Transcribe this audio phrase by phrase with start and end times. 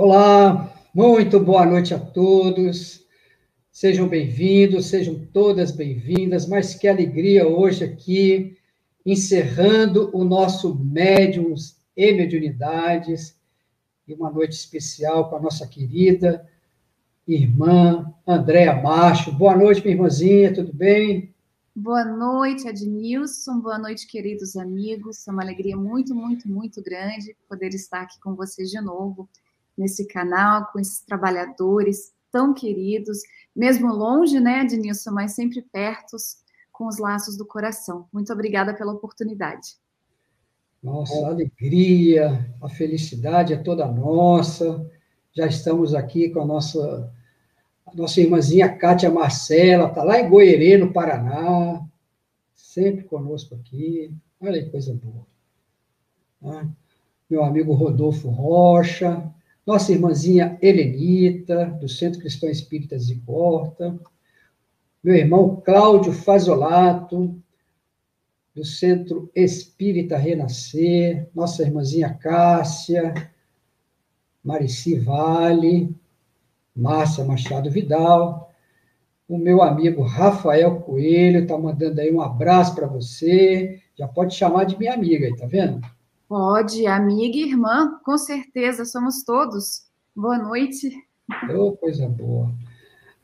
[0.00, 3.04] Olá, muito boa noite a todos.
[3.72, 6.46] Sejam bem-vindos, sejam todas bem-vindas.
[6.46, 8.56] Mas que alegria hoje aqui,
[9.04, 13.36] encerrando o nosso Médiums e Mediunidades,
[14.06, 16.48] e uma noite especial com a nossa querida
[17.26, 19.32] irmã Andréa Macho.
[19.32, 21.34] Boa noite, minha irmãzinha, tudo bem?
[21.74, 23.58] Boa noite, Adnilson.
[23.58, 25.26] Boa noite, queridos amigos.
[25.26, 29.28] É uma alegria muito, muito, muito grande poder estar aqui com vocês de novo
[29.78, 33.20] nesse canal, com esses trabalhadores tão queridos,
[33.54, 36.36] mesmo longe, né, Adnilson, mas sempre pertos
[36.72, 38.06] com os laços do coração.
[38.12, 39.76] Muito obrigada pela oportunidade.
[40.82, 44.86] Nossa, a alegria, a felicidade é toda nossa.
[45.32, 47.12] Já estamos aqui com a nossa
[47.92, 51.82] a nossa irmãzinha Kátia Marcela, está lá em Goerê, no Paraná,
[52.54, 54.14] sempre conosco aqui.
[54.40, 55.26] Olha que coisa boa.
[57.28, 59.32] Meu amigo Rodolfo Rocha,
[59.68, 64.00] nossa irmãzinha Helenita, do Centro Cristão Espíritas de Porta,
[65.04, 67.38] meu irmão Cláudio Fazolato,
[68.54, 73.12] do Centro Espírita Renascer, nossa irmãzinha Cássia,
[74.42, 75.94] Marici Vale,
[76.74, 78.50] Márcia Machado Vidal,
[79.28, 83.82] o meu amigo Rafael Coelho está mandando aí um abraço para você.
[83.94, 85.86] Já pode chamar de minha amiga aí, tá vendo?
[86.28, 89.88] Pode, amiga e irmã, com certeza, somos todos.
[90.14, 90.92] Boa noite.
[91.56, 92.52] Oh, coisa boa.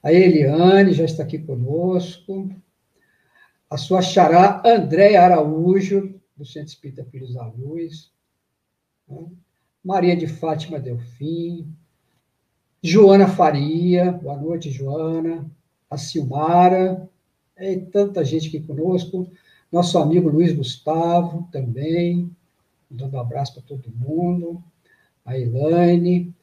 [0.03, 2.51] A Eliane já está aqui conosco.
[3.69, 8.11] A sua xará Andréia Araújo, do Centro Espírita Filhos da Luz.
[9.85, 11.71] Maria de Fátima Delfim.
[12.83, 15.45] Joana Faria, boa noite, Joana.
[15.91, 17.07] A Silmara,
[17.59, 19.31] e tanta gente aqui conosco.
[19.71, 22.35] Nosso amigo Luiz Gustavo também,
[22.95, 24.63] dando um abraço para todo mundo.
[25.25, 26.35] A Elaine.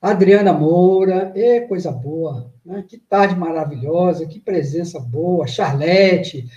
[0.00, 2.84] Adriana Moura, e coisa boa, né?
[2.88, 5.46] que tarde maravilhosa, que presença boa.
[5.46, 6.48] Charlete,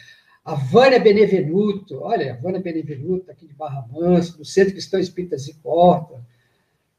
[0.44, 5.48] a Vânia Benevenuto, olha, a Vânia Benevenuto, aqui de Barra Mansa, do Centro Cristão Espíritas
[5.48, 6.26] e Corta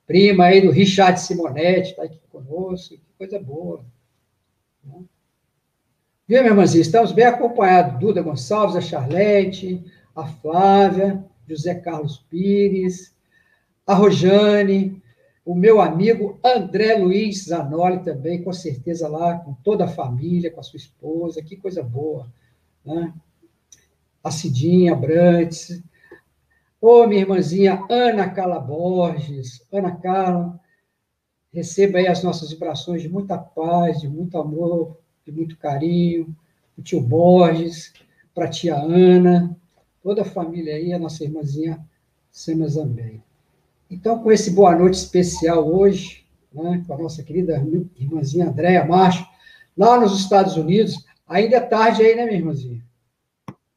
[0.06, 3.84] prima aí do Richard Simonetti, está aqui conosco, que coisa boa.
[4.84, 5.00] Né?
[6.28, 6.82] Viu, minha irmãzinha?
[6.82, 7.98] Estamos bem acompanhados.
[7.98, 13.14] Duda Gonçalves, a Charlete, a Flávia, José Carlos Pires,
[13.86, 15.02] a Rojane,
[15.44, 20.60] o meu amigo André Luiz Zanoli também, com certeza lá, com toda a família, com
[20.60, 22.26] a sua esposa, que coisa boa.
[22.84, 23.12] Né?
[24.24, 25.82] A Cidinha Brantes,
[26.78, 30.60] Ô, oh, minha irmãzinha Ana Carla Borges, Ana Carla,
[31.52, 36.36] receba aí as nossas vibrações de muita paz, de muito amor, de muito carinho,
[36.76, 37.94] o tio Borges,
[38.34, 39.58] para a tia Ana,
[40.06, 41.84] toda a família aí, a nossa irmãzinha
[42.30, 43.20] Sema Zambem.
[43.90, 46.24] Então, com esse boa noite especial hoje,
[46.54, 47.60] né, com a nossa querida
[47.96, 49.26] irmãzinha Andréia Macho,
[49.76, 52.84] lá nos Estados Unidos, ainda é tarde aí, né, minha irmãzinha?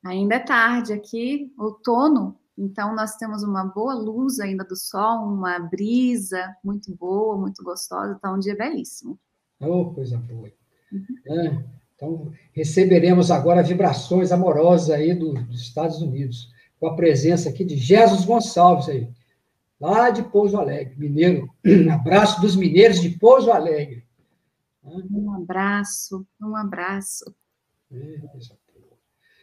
[0.06, 5.58] Ainda é tarde aqui, outono, então, nós temos uma boa luz ainda do sol, uma
[5.58, 8.12] brisa muito boa, muito gostosa.
[8.12, 9.18] Está um dia belíssimo.
[9.62, 10.52] Oh, coisa boa.
[10.92, 11.06] Uhum.
[11.26, 11.64] É,
[12.00, 16.50] então, receberemos agora vibrações amorosas aí do, dos Estados Unidos,
[16.80, 19.10] com a presença aqui de Jesus Gonçalves aí,
[19.78, 21.50] lá de Pouso Alegre, mineiro.
[21.66, 24.06] Um abraço dos mineiros de Pouso Alegre.
[24.82, 27.36] Um abraço, um abraço.
[27.92, 28.22] É,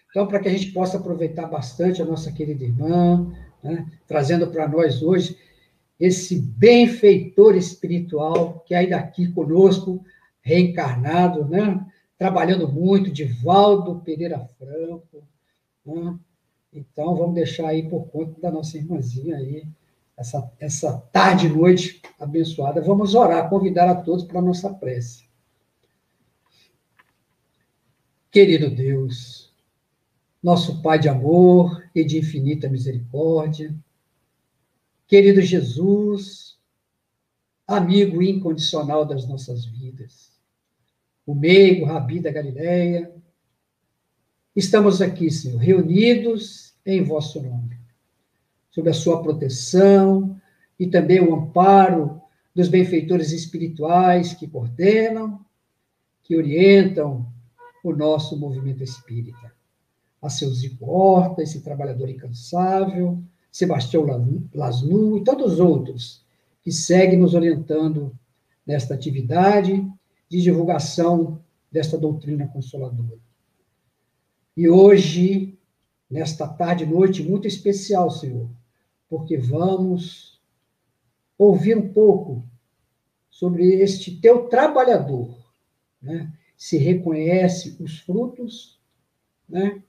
[0.09, 4.67] então, para que a gente possa aproveitar bastante a nossa querida irmã, né, trazendo para
[4.67, 5.39] nós hoje
[6.01, 10.03] esse benfeitor espiritual que ainda aqui conosco,
[10.41, 11.85] reencarnado, né,
[12.19, 15.23] trabalhando muito, Divaldo Pereira Franco.
[15.85, 16.19] Né?
[16.73, 19.67] Então, vamos deixar aí por conta da nossa irmãzinha aí,
[20.17, 22.81] essa, essa tarde e noite abençoada.
[22.81, 25.27] Vamos orar, convidar a todos para a nossa prece.
[28.31, 29.51] Querido Deus,
[30.43, 33.75] nosso Pai de amor e de infinita misericórdia,
[35.07, 36.59] querido Jesus,
[37.67, 40.36] amigo incondicional das nossas vidas,
[41.27, 43.13] o meigo Rabi da Galileia,
[44.55, 47.77] estamos aqui, Senhor, reunidos em vosso nome,
[48.71, 50.41] sob a sua proteção
[50.79, 52.23] e também o amparo
[52.55, 55.45] dos benfeitores espirituais que coordenam,
[56.23, 57.27] que orientam
[57.83, 59.53] o nosso movimento espírita.
[60.23, 64.05] A seu Zico Horta, esse trabalhador incansável, Sebastião
[64.55, 66.25] Lasnu e tantos outros
[66.63, 68.17] que seguem nos orientando
[68.67, 69.87] nesta atividade
[70.29, 71.41] de divulgação
[71.71, 73.19] desta doutrina consoladora.
[74.57, 75.59] E hoje,
[76.11, 78.49] nesta tarde e noite muito especial, Senhor,
[79.09, 80.41] porque vamos
[81.39, 82.43] ouvir um pouco
[83.31, 85.37] sobre este teu trabalhador,
[86.01, 86.33] né?
[86.57, 88.81] Se reconhece os frutos,
[89.47, 89.83] né?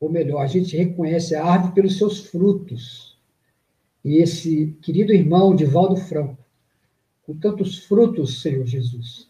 [0.00, 3.18] Ou melhor, a gente reconhece a árvore pelos seus frutos.
[4.02, 6.37] E esse querido irmão Divaldo Franco,
[7.28, 9.28] com tantos frutos, Senhor Jesus,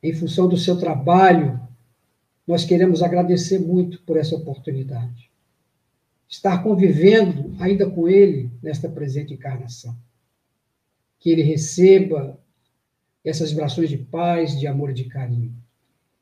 [0.00, 1.60] em função do seu trabalho,
[2.46, 5.28] nós queremos agradecer muito por essa oportunidade.
[6.28, 9.98] Estar convivendo ainda com ele nesta presente encarnação
[11.18, 12.38] que ele receba
[13.24, 15.52] essas vibrações de paz, de amor e de carinho.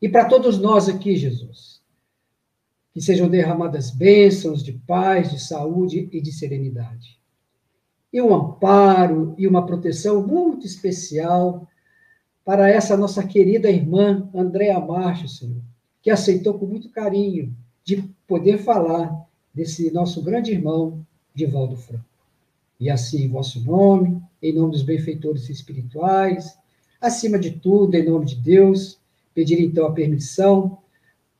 [0.00, 1.82] E para todos nós aqui, Jesus,
[2.94, 7.17] que sejam derramadas bênçãos de paz, de saúde e de serenidade.
[8.12, 11.68] E um amparo e uma proteção muito especial
[12.44, 15.62] para essa nossa querida irmã Andréa Marcho, Senhor,
[16.00, 22.04] que aceitou com muito carinho de poder falar desse nosso grande irmão, Divaldo Franco.
[22.80, 26.56] E assim, em vosso nome, em nome dos benfeitores espirituais,
[27.00, 28.98] acima de tudo, em nome de Deus,
[29.34, 30.78] pedir então a permissão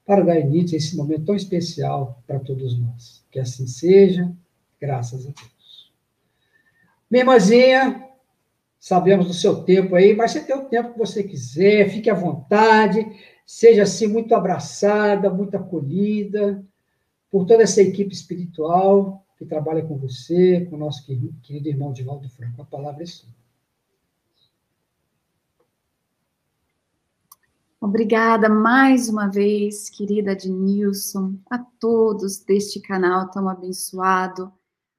[0.04, 3.24] para dar início a esse momento tão especial para todos nós.
[3.30, 4.32] Que assim seja,
[4.80, 5.57] graças a Deus.
[7.10, 8.08] Minha irmãzinha,
[8.78, 12.14] sabemos do seu tempo aí, mas você tem o tempo que você quiser, fique à
[12.14, 13.06] vontade,
[13.46, 16.64] seja assim muito abraçada, muito acolhida
[17.30, 22.28] por toda essa equipe espiritual que trabalha com você, com o nosso querido irmão Divaldo
[22.28, 22.60] Franco.
[22.60, 23.28] A palavra é sua.
[27.80, 34.52] Obrigada mais uma vez, querida Adnilson, a todos deste canal tão abençoado,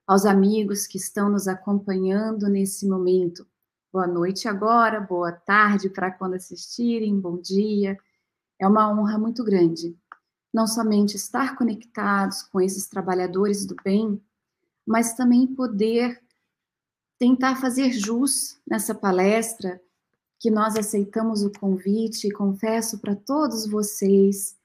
[0.10, 3.46] aos amigos que estão nos acompanhando nesse momento.
[3.94, 7.96] Boa noite agora, boa tarde para quando assistirem, bom dia.
[8.58, 9.96] É uma honra muito grande,
[10.52, 14.20] não somente estar conectados com esses trabalhadores do bem,
[14.84, 16.20] mas também poder
[17.20, 19.80] tentar fazer jus nessa palestra
[20.40, 24.58] que nós aceitamos o convite e confesso para todos vocês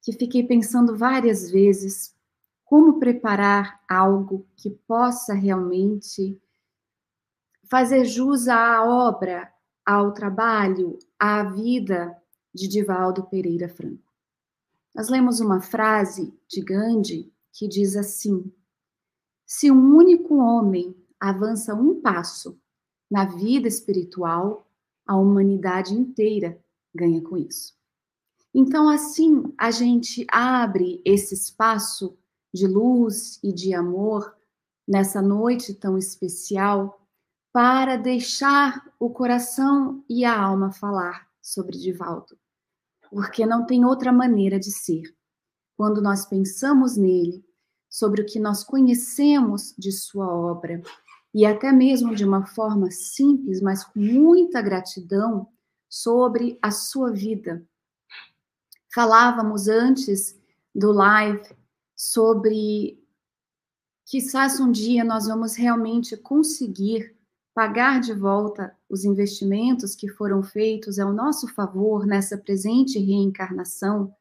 [0.00, 2.16] que fiquei pensando várias vezes
[2.68, 6.38] como preparar algo que possa realmente
[7.64, 9.50] fazer jus à obra,
[9.86, 12.14] ao trabalho, à vida
[12.54, 14.12] de Divaldo Pereira Franco.
[14.94, 18.52] Nós lemos uma frase de Gandhi que diz assim:
[19.46, 22.60] se um único homem avança um passo
[23.10, 24.70] na vida espiritual,
[25.06, 26.62] a humanidade inteira
[26.94, 27.74] ganha com isso.
[28.54, 32.18] Então, assim, a gente abre esse espaço
[32.52, 34.34] de luz e de amor
[34.86, 37.00] nessa noite tão especial
[37.52, 42.38] para deixar o coração e a alma falar sobre Divaldo,
[43.10, 45.02] porque não tem outra maneira de ser.
[45.76, 47.44] Quando nós pensamos nele,
[47.88, 50.82] sobre o que nós conhecemos de sua obra
[51.34, 55.48] e até mesmo de uma forma simples, mas com muita gratidão,
[55.88, 57.66] sobre a sua vida.
[58.94, 60.38] Falávamos antes
[60.74, 61.56] do live
[61.98, 62.96] sobre
[64.06, 67.12] quizás um dia nós vamos realmente conseguir
[67.52, 74.14] pagar de volta os investimentos que foram feitos ao nosso favor nessa presente reencarnação,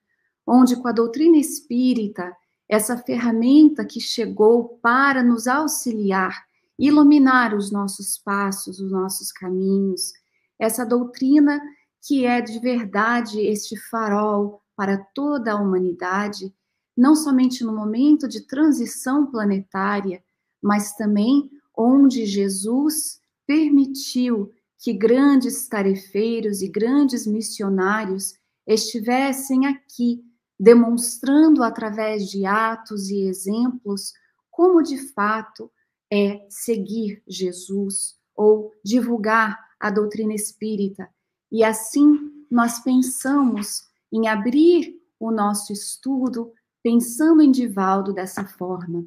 [0.45, 2.35] onde com a doutrina espírita
[2.67, 6.47] essa ferramenta que chegou para nos auxiliar,
[6.79, 10.13] iluminar os nossos passos, os nossos caminhos,
[10.57, 11.61] essa doutrina
[12.01, 16.51] que é de verdade este farol para toda a humanidade,
[16.97, 20.23] não somente no momento de transição planetária,
[20.61, 28.33] mas também onde Jesus permitiu que grandes tarefeiros e grandes missionários
[28.65, 30.23] estivessem aqui
[30.59, 34.11] demonstrando através de atos e exemplos
[34.49, 35.71] como de fato
[36.11, 41.07] é seguir Jesus ou divulgar a doutrina espírita.
[41.51, 46.51] E assim nós pensamos em abrir o nosso estudo
[46.87, 49.05] pensando em Divaldo dessa forma,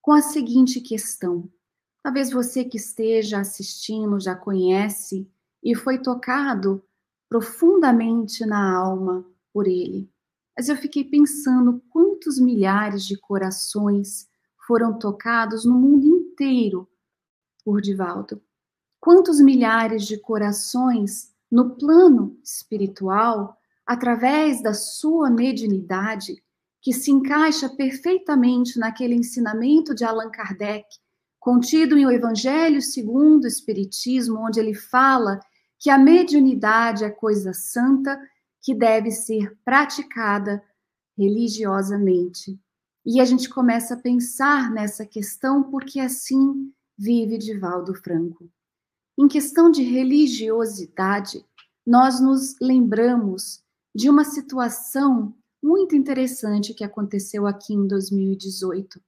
[0.00, 1.50] com a seguinte questão.
[2.00, 5.28] Talvez você que esteja assistindo já conhece
[5.60, 6.80] e foi tocado
[7.28, 10.08] profundamente na alma por ele
[10.56, 14.28] mas eu fiquei pensando quantos milhares de corações
[14.66, 16.88] foram tocados no mundo inteiro
[17.64, 18.42] por Divaldo.
[18.98, 23.56] Quantos milhares de corações no plano espiritual,
[23.86, 26.42] através da sua mediunidade,
[26.80, 30.86] que se encaixa perfeitamente naquele ensinamento de Allan Kardec,
[31.38, 35.40] contido em O Evangelho segundo o Espiritismo, onde ele fala
[35.78, 38.20] que a mediunidade é coisa santa
[38.62, 40.62] que deve ser praticada
[41.16, 42.58] religiosamente.
[43.04, 48.50] E a gente começa a pensar nessa questão porque assim vive Divaldo Franco.
[49.16, 51.44] em questão de religiosidade,
[51.86, 53.62] nós nos lembramos
[53.94, 59.00] de uma situação muito interessante que aconteceu aqui em 2018.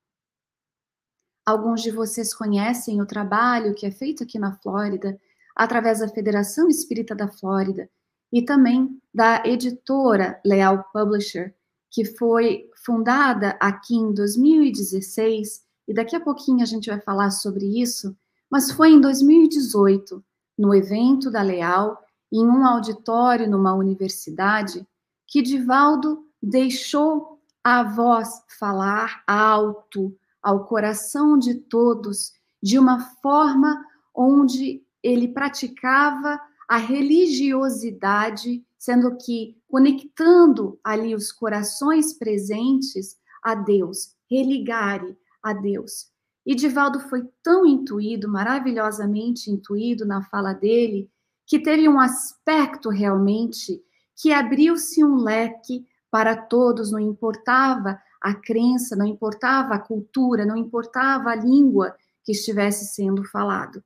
[1.46, 5.18] Alguns de vocês conhecem o trabalho que é feito aqui na Flórida,
[5.56, 7.90] através da Federação Espírita da Flórida
[8.32, 11.54] e também da editora Leal Publisher,
[11.90, 17.66] que foi fundada aqui em 2016, e daqui a pouquinho a gente vai falar sobre
[17.80, 18.16] isso,
[18.48, 20.24] mas foi em 2018,
[20.56, 22.00] no evento da Leal,
[22.32, 24.86] em um auditório numa universidade,
[25.26, 32.32] que Divaldo deixou a voz falar alto ao coração de todos,
[32.62, 43.18] de uma forma onde ele praticava a religiosidade, sendo que conectando ali os corações presentes
[43.42, 46.08] a Deus, religare a Deus.
[46.46, 51.10] E Divaldo foi tão intuído, maravilhosamente intuído na fala dele,
[51.46, 53.82] que teve um aspecto realmente
[54.16, 60.56] que abriu-se um leque para todos, não importava a crença, não importava a cultura, não
[60.56, 63.82] importava a língua que estivesse sendo falado.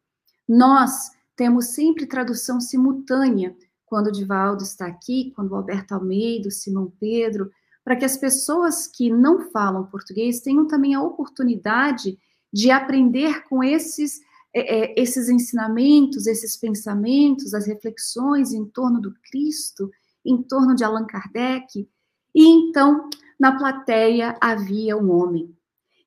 [0.48, 3.54] Nós temos sempre tradução simultânea
[3.86, 7.50] quando o Divaldo está aqui, quando o Alberto Almeida, o Simão Pedro,
[7.84, 12.18] para que as pessoas que não falam português tenham também a oportunidade
[12.52, 14.20] de aprender com esses,
[14.54, 19.90] é, é, esses ensinamentos, esses pensamentos, as reflexões em torno do Cristo,
[20.24, 21.88] em torno de Allan Kardec.
[22.34, 25.56] E então, na plateia havia um homem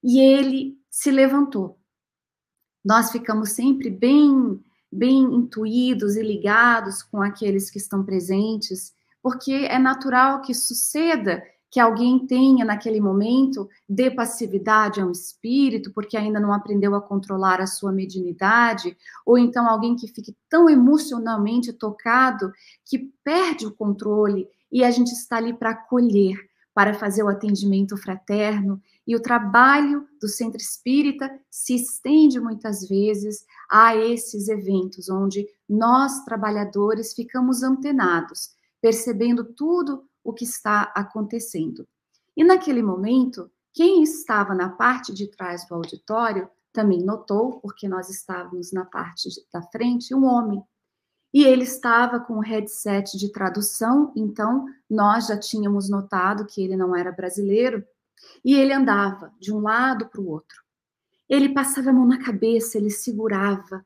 [0.03, 1.79] e ele se levantou.
[2.83, 9.77] Nós ficamos sempre bem bem intuídos e ligados com aqueles que estão presentes, porque é
[9.77, 16.39] natural que suceda que alguém tenha naquele momento de passividade a um espírito, porque ainda
[16.39, 22.53] não aprendeu a controlar a sua mediunidade, ou então alguém que fique tão emocionalmente tocado
[22.85, 26.37] que perde o controle e a gente está ali para acolher,
[26.73, 33.45] para fazer o atendimento fraterno e o trabalho do centro espírita se estende muitas vezes
[33.69, 41.87] a esses eventos, onde nós, trabalhadores, ficamos antenados, percebendo tudo o que está acontecendo.
[42.35, 48.09] E naquele momento, quem estava na parte de trás do auditório também notou, porque nós
[48.09, 50.61] estávamos na parte da frente, um homem.
[51.33, 56.75] E ele estava com o headset de tradução, então nós já tínhamos notado que ele
[56.75, 57.83] não era brasileiro,
[58.43, 60.63] e ele andava de um lado para o outro.
[61.29, 63.85] Ele passava a mão na cabeça, ele segurava.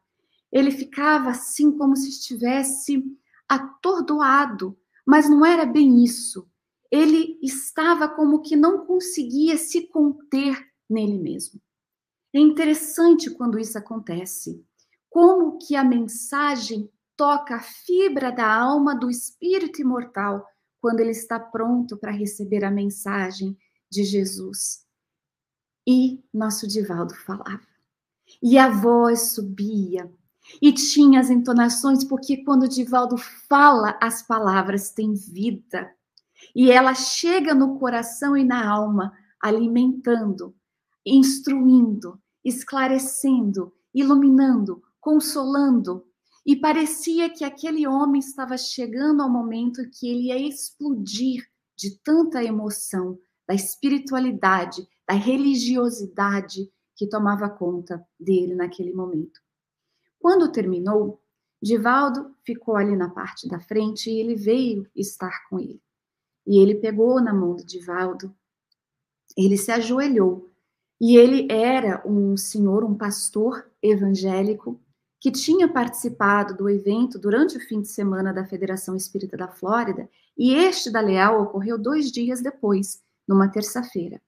[0.52, 3.04] Ele ficava assim como se estivesse
[3.48, 6.48] atordoado, mas não era bem isso.
[6.92, 11.60] Ele estava como que não conseguia se conter nele mesmo.
[12.34, 14.64] É interessante quando isso acontece.
[15.10, 16.90] Como que a mensagem
[17.22, 20.44] toca a fibra da alma do espírito imortal
[20.80, 23.56] quando ele está pronto para receber a mensagem
[23.92, 24.88] de Jesus.
[25.88, 27.62] E nosso Divaldo falava.
[28.42, 30.12] E a voz subia.
[30.60, 35.94] E tinha as entonações, porque quando o Divaldo fala, as palavras têm vida.
[36.56, 40.56] E ela chega no coração e na alma, alimentando,
[41.06, 46.11] instruindo, esclarecendo, iluminando, consolando.
[46.46, 52.44] E parecia que aquele homem estava chegando ao momento que ele ia explodir de tanta
[52.44, 59.40] emoção, da espiritualidade, da religiosidade que tomava conta dele naquele momento.
[60.20, 61.22] Quando terminou,
[61.62, 65.82] Divaldo ficou ali na parte da frente e ele veio estar com ele.
[66.46, 68.36] E ele pegou na mão do Divaldo,
[69.38, 70.50] ele se ajoelhou.
[71.00, 74.80] E ele era um senhor, um pastor evangélico,
[75.22, 80.10] que tinha participado do evento durante o fim de semana da Federação Espírita da Flórida,
[80.36, 84.20] e este da Leal ocorreu dois dias depois, numa terça-feira.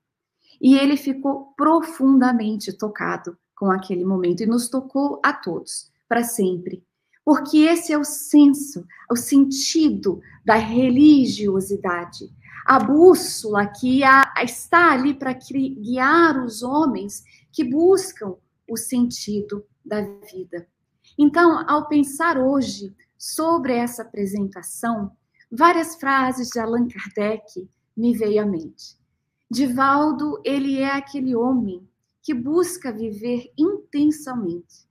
[0.62, 6.84] E ele ficou profundamente tocado com aquele momento e nos tocou a todos, para sempre.
[7.24, 12.30] Porque esse é o senso, o sentido da religiosidade,
[12.64, 14.02] a bússola que
[14.44, 18.36] está ali para guiar os homens que buscam
[18.68, 20.68] o sentido da vida.
[21.18, 25.12] Então, ao pensar hoje sobre essa apresentação,
[25.50, 28.98] várias frases de Allan Kardec me veio à mente.
[29.50, 31.88] Divaldo, ele é aquele homem
[32.22, 34.88] que busca viver intensamente,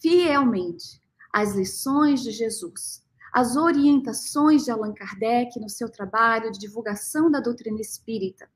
[0.00, 1.02] fielmente,
[1.32, 3.02] as lições de Jesus,
[3.32, 8.48] as orientações de Allan Kardec no seu trabalho de divulgação da doutrina espírita.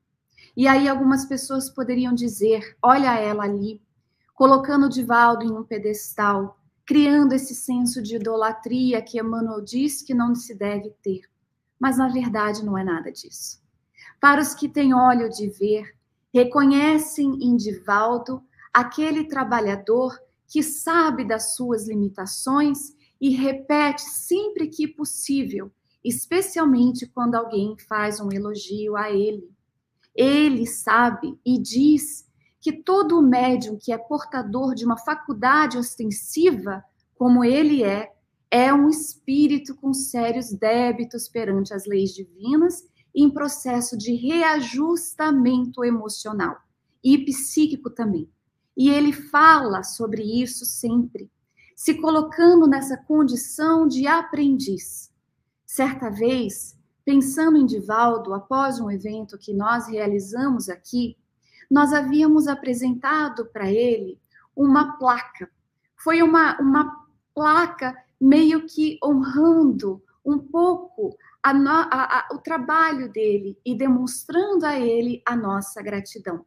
[0.55, 3.81] E aí algumas pessoas poderiam dizer: olha ela ali,
[4.33, 6.58] colocando Divaldo em um pedestal,
[6.89, 11.21] criando esse senso de idolatria que Emmanuel diz que não se deve ter.
[11.79, 13.61] Mas na verdade não é nada disso.
[14.19, 15.95] Para os que têm olho de ver,
[16.33, 18.41] reconhecem em Divaldo
[18.73, 25.71] aquele trabalhador que sabe das suas limitações e repete sempre que possível,
[26.03, 29.47] especialmente quando alguém faz um elogio a ele.
[30.15, 32.27] Ele sabe e diz
[32.61, 36.83] que todo médium que é portador de uma faculdade ostensiva,
[37.15, 38.11] como ele é,
[38.51, 46.57] é um espírito com sérios débitos perante as leis divinas em processo de reajustamento emocional
[47.03, 48.29] e psíquico também.
[48.75, 51.29] E ele fala sobre isso sempre,
[51.75, 55.11] se colocando nessa condição de aprendiz.
[55.65, 61.17] Certa vez, pensando em Divaldo, após um evento que nós realizamos aqui,
[61.69, 64.19] nós havíamos apresentado para ele
[64.55, 65.49] uma placa.
[65.95, 73.11] Foi uma, uma placa meio que honrando um pouco a no, a, a, o trabalho
[73.11, 76.45] dele e demonstrando a ele a nossa gratidão.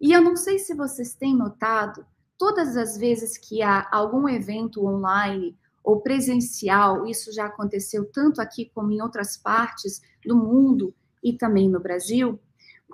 [0.00, 2.04] E eu não sei se vocês têm notado,
[2.36, 8.70] todas as vezes que há algum evento online ou presencial, isso já aconteceu tanto aqui
[8.74, 12.38] como em outras partes do mundo e também no Brasil,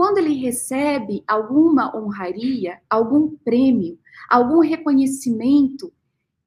[0.00, 3.98] quando ele recebe alguma honraria, algum prêmio,
[4.30, 5.92] algum reconhecimento,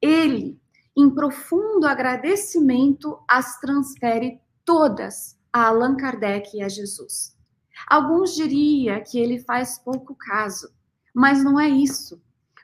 [0.02, 0.60] ele,
[0.98, 7.38] em profundo agradecimento, as transfere todas a Allan Kardec e a Jesus.
[7.86, 10.74] Alguns diriam que ele faz pouco caso,
[11.14, 12.20] mas não é isso.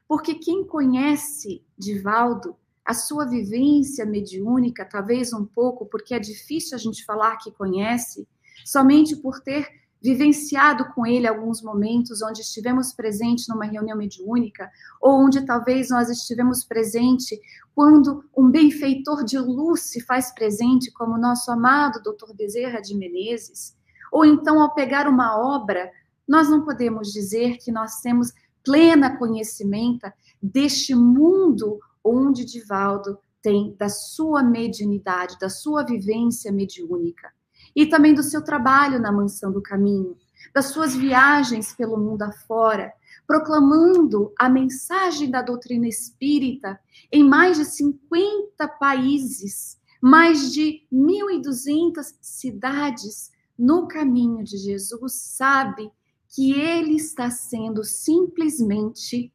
[0.07, 6.79] Porque quem conhece Divaldo, a sua vivência mediúnica, talvez um pouco, porque é difícil a
[6.79, 8.27] gente falar que conhece,
[8.65, 15.25] somente por ter vivenciado com ele alguns momentos onde estivemos presentes numa reunião mediúnica, ou
[15.25, 17.39] onde talvez nós estivemos presente
[17.75, 22.33] quando um benfeitor de luz se faz presente, como o nosso amado Dr.
[22.33, 23.75] Bezerra de Menezes,
[24.11, 25.91] ou então ao pegar uma obra,
[26.27, 28.31] nós não podemos dizer que nós temos
[28.63, 37.31] plena conhecimento deste mundo onde Divaldo tem da sua mediunidade, da sua vivência mediúnica
[37.79, 40.17] e também do seu trabalho na Mansão do Caminho,
[40.53, 42.91] das suas viagens pelo mundo afora,
[43.25, 46.77] proclamando a mensagem da doutrina espírita
[47.09, 55.89] em mais de 50 países, mais de 1.200 cidades no caminho de Jesus, sabe
[56.35, 59.31] que ele está sendo simplesmente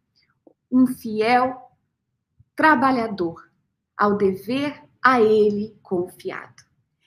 [0.70, 1.62] um fiel
[2.54, 3.50] trabalhador
[3.96, 6.63] ao dever a ele confiado.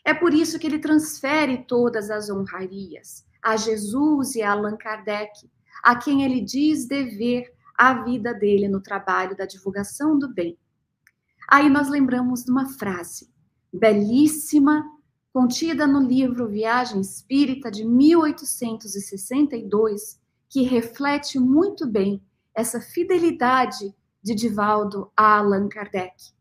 [0.07, 5.51] É por isso que ele transfere todas as honrarias a Jesus e a Allan Kardec,
[5.83, 10.57] a quem ele diz dever a vida dele no trabalho da divulgação do bem.
[11.49, 13.29] Aí nós lembramos de uma frase
[13.71, 14.89] belíssima,
[15.33, 22.23] contida no livro Viagem Espírita de 1862, que reflete muito bem
[22.55, 23.93] essa fidelidade
[24.23, 26.31] de Divaldo a Allan Kardec.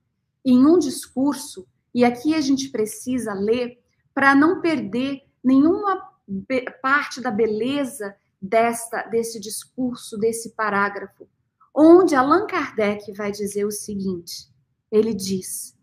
[0.44, 1.66] Em um discurso,
[1.96, 3.82] e aqui a gente precisa ler
[4.12, 6.06] para não perder nenhuma
[6.82, 11.26] parte da beleza desta desse discurso, desse parágrafo,
[11.74, 14.46] onde Allan Kardec vai dizer o seguinte:
[14.92, 15.74] ele diz: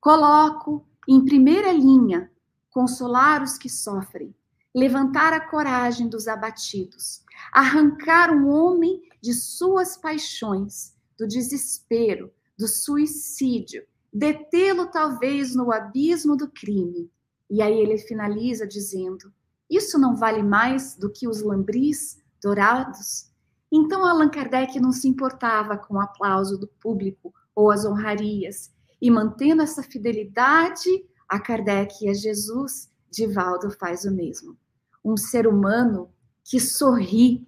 [0.00, 2.28] Coloco em primeira linha
[2.70, 4.34] consolar os que sofrem,
[4.74, 13.86] levantar a coragem dos abatidos, arrancar um homem de suas paixões, do desespero, do suicídio,
[14.12, 17.10] detê-lo talvez no abismo do crime.
[17.48, 19.32] E aí ele finaliza dizendo:
[19.68, 23.30] Isso não vale mais do que os lambris dourados?
[23.72, 29.10] Então Allan Kardec não se importava com o aplauso do público ou as honrarias, e
[29.10, 30.88] mantendo essa fidelidade
[31.28, 34.56] a Kardec e a Jesus, Divaldo faz o mesmo.
[35.04, 36.10] Um ser humano
[36.44, 37.46] que sorri.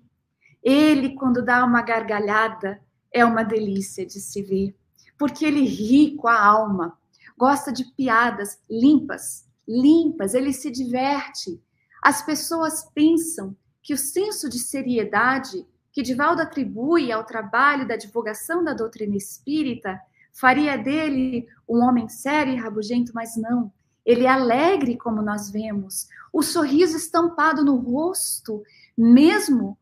[0.63, 2.81] Ele, quando dá uma gargalhada,
[3.13, 4.77] é uma delícia de se ver
[5.23, 6.99] porque ele ri com a alma,
[7.39, 11.63] gosta de piadas limpas, limpas, ele se diverte.
[12.03, 18.65] As pessoas pensam que o senso de seriedade que Divaldo atribui ao trabalho da divulgação
[18.65, 20.01] da doutrina espírita
[20.33, 23.73] faria dele um homem sério e rabugento, mas não.
[24.05, 28.61] Ele é alegre, como nós vemos, o sorriso estampado no rosto,
[28.99, 29.79] mesmo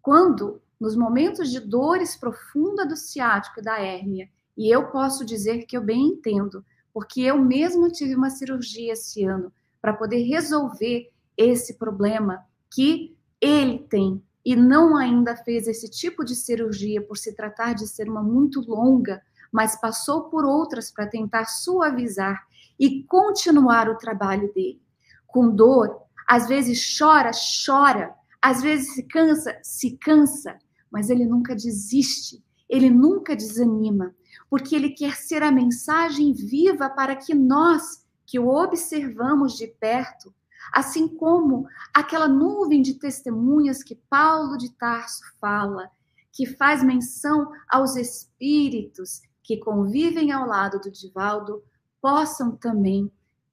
[0.00, 5.66] quando, nos momentos de dores profunda do ciático e da hérnia, e eu posso dizer
[5.66, 11.08] que eu bem entendo, porque eu mesma tive uma cirurgia esse ano para poder resolver
[11.36, 17.36] esse problema que ele tem e não ainda fez esse tipo de cirurgia por se
[17.36, 22.44] tratar de ser uma muito longa, mas passou por outras para tentar suavizar
[22.80, 24.82] e continuar o trabalho dele.
[25.24, 27.30] Com dor, às vezes chora,
[27.64, 30.58] chora, às vezes se cansa, se cansa,
[30.90, 34.14] mas ele nunca desiste, ele nunca desanima,
[34.50, 40.34] porque ele quer ser a mensagem viva para que nós, que o observamos de perto,
[40.72, 45.90] assim como aquela nuvem de testemunhas que Paulo de Tarso fala,
[46.32, 51.62] que faz menção aos espíritos que convivem ao lado do Divaldo,
[52.02, 53.10] possam também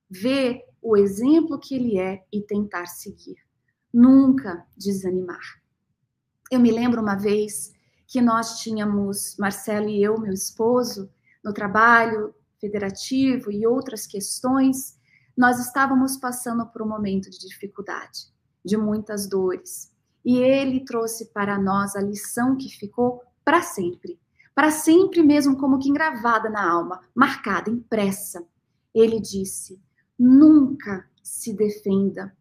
[0.10, 3.38] ver o exemplo que ele é e tentar seguir.
[3.94, 5.62] Nunca desanimar.
[6.52, 7.75] Eu me lembro uma vez
[8.08, 11.10] que nós tínhamos, Marcelo e eu, meu esposo,
[11.44, 14.98] no trabalho federativo e outras questões,
[15.38, 18.28] nós estávamos passando por um momento de dificuldade,
[18.64, 19.92] de muitas dores.
[20.24, 24.20] E ele trouxe para nós a lição que ficou para sempre,
[24.56, 28.44] para sempre mesmo, como que engravada na alma, marcada, impressa.
[28.94, 29.80] Ele disse:
[30.18, 32.36] nunca se defenda.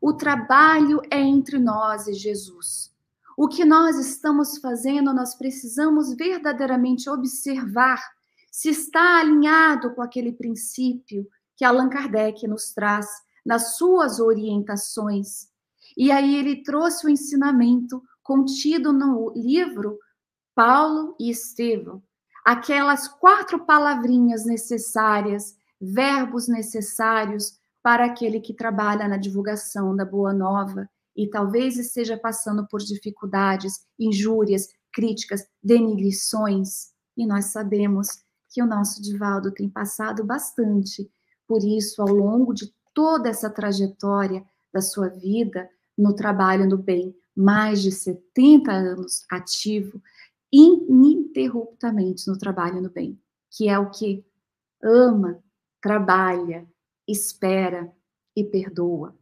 [0.00, 2.92] O trabalho é entre nós e Jesus.
[3.40, 8.02] O que nós estamos fazendo, nós precisamos verdadeiramente observar
[8.50, 11.24] se está alinhado com aquele princípio
[11.56, 13.06] que Allan Kardec nos traz
[13.46, 15.46] nas suas orientações.
[15.96, 20.00] E aí ele trouxe o ensinamento contido no livro
[20.52, 22.02] Paulo e Estevão,
[22.44, 30.90] aquelas quatro palavrinhas necessárias, verbos necessários para aquele que trabalha na divulgação da boa nova
[31.18, 36.92] e talvez esteja passando por dificuldades, injúrias, críticas, denigrições.
[37.16, 41.10] E nós sabemos que o nosso Divaldo tem passado bastante
[41.44, 47.12] por isso ao longo de toda essa trajetória da sua vida no trabalho no bem,
[47.34, 50.00] mais de 70 anos ativo,
[50.52, 54.24] ininterruptamente no trabalho no bem, que é o que
[54.80, 55.42] ama,
[55.82, 56.64] trabalha,
[57.08, 57.92] espera
[58.36, 59.16] e perdoa.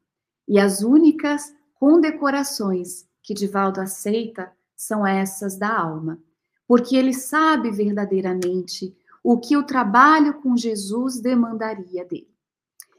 [0.47, 6.21] E as únicas condecorações que Divaldo aceita são essas da alma,
[6.67, 12.35] porque ele sabe verdadeiramente o que o trabalho com Jesus demandaria dele.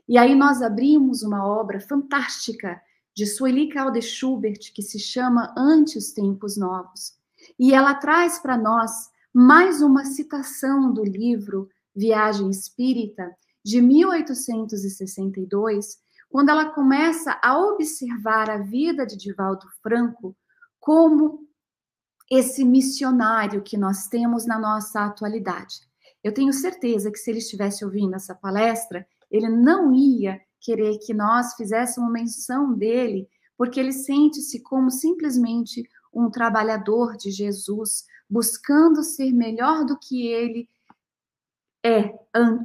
[0.08, 2.82] E aí nós abrimos uma obra fantástica
[3.13, 7.18] de Sueli Calde Schubert que se chama Ante os Tempos Novos.
[7.60, 15.98] E ela traz para nós mais uma citação do livro Viagem Espírita de 1862,
[16.30, 20.36] quando ela começa a observar a vida de Divaldo Franco
[20.80, 21.48] como
[22.30, 25.76] esse missionário que nós temos na nossa atualidade.
[26.24, 31.13] Eu tenho certeza que se ele estivesse ouvindo essa palestra, ele não ia querer que
[31.13, 39.32] nós fizéssemos menção dele, porque ele sente-se como simplesmente um trabalhador de Jesus, buscando ser
[39.32, 40.68] melhor do que ele
[41.84, 42.13] é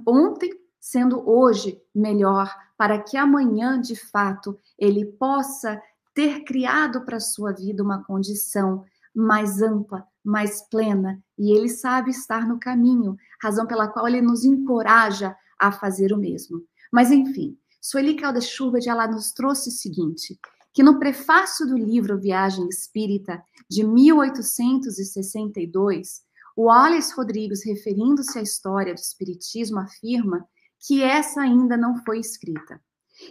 [0.06, 0.50] ontem,
[0.82, 5.80] sendo hoje melhor para que amanhã, de fato, ele possa
[6.12, 12.10] ter criado para a sua vida uma condição mais ampla, mais plena, e ele sabe
[12.10, 16.60] estar no caminho, razão pela qual ele nos encoraja a fazer o mesmo.
[16.90, 20.36] Mas enfim, Sueli Calda Schubert, ela nos trouxe o seguinte,
[20.74, 23.40] que no prefácio do livro Viagem Espírita,
[23.70, 26.22] de 1862,
[26.56, 30.44] o Wallace Rodrigues, referindo-se à história do Espiritismo, afirma
[30.86, 32.80] que essa ainda não foi escrita.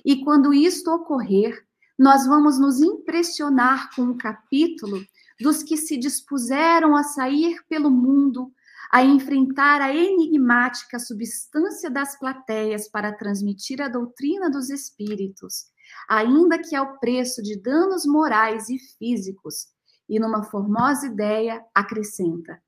[0.05, 1.65] E quando isto ocorrer,
[1.97, 5.03] nós vamos nos impressionar com o capítulo
[5.39, 8.51] dos que se dispuseram a sair pelo mundo,
[8.91, 15.65] a enfrentar a enigmática substância das plateias para transmitir a doutrina dos espíritos,
[16.07, 19.67] ainda que ao preço de danos morais e físicos.
[20.07, 22.61] E numa formosa ideia acrescenta: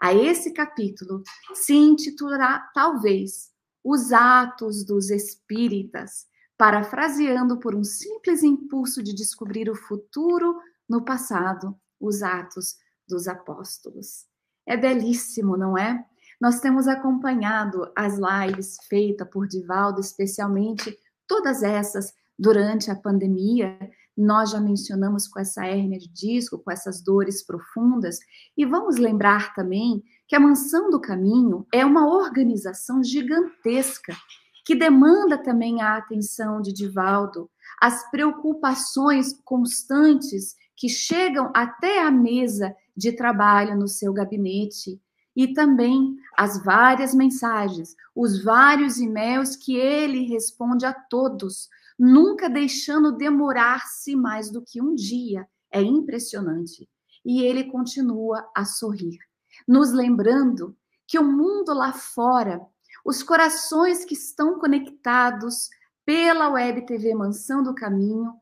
[0.00, 1.22] a esse capítulo
[1.54, 3.50] se intitulará talvez
[3.82, 11.74] os atos dos espíritas, parafraseando por um simples impulso de descobrir o futuro no passado,
[11.98, 12.76] os atos
[13.08, 14.26] dos apóstolos.
[14.66, 16.04] É belíssimo, não é?
[16.40, 23.78] Nós temos acompanhado as lives feitas por Divaldo, especialmente todas essas durante a pandemia.
[24.16, 28.18] Nós já mencionamos com essa hérnia de disco, com essas dores profundas,
[28.56, 34.14] e vamos lembrar também que a Mansão do Caminho é uma organização gigantesca
[34.64, 37.50] que demanda também a atenção de Divaldo,
[37.82, 45.02] as preocupações constantes que chegam até a mesa de trabalho no seu gabinete
[45.34, 53.16] e também as várias mensagens, os vários e-mails que ele responde a todos, nunca deixando
[53.16, 55.44] demorar-se mais do que um dia.
[55.72, 56.88] É impressionante.
[57.24, 59.18] E ele continua a sorrir
[59.66, 62.60] nos lembrando que o mundo lá fora,
[63.04, 65.68] os corações que estão conectados
[66.04, 68.34] pela Web TV Mansão do Caminho,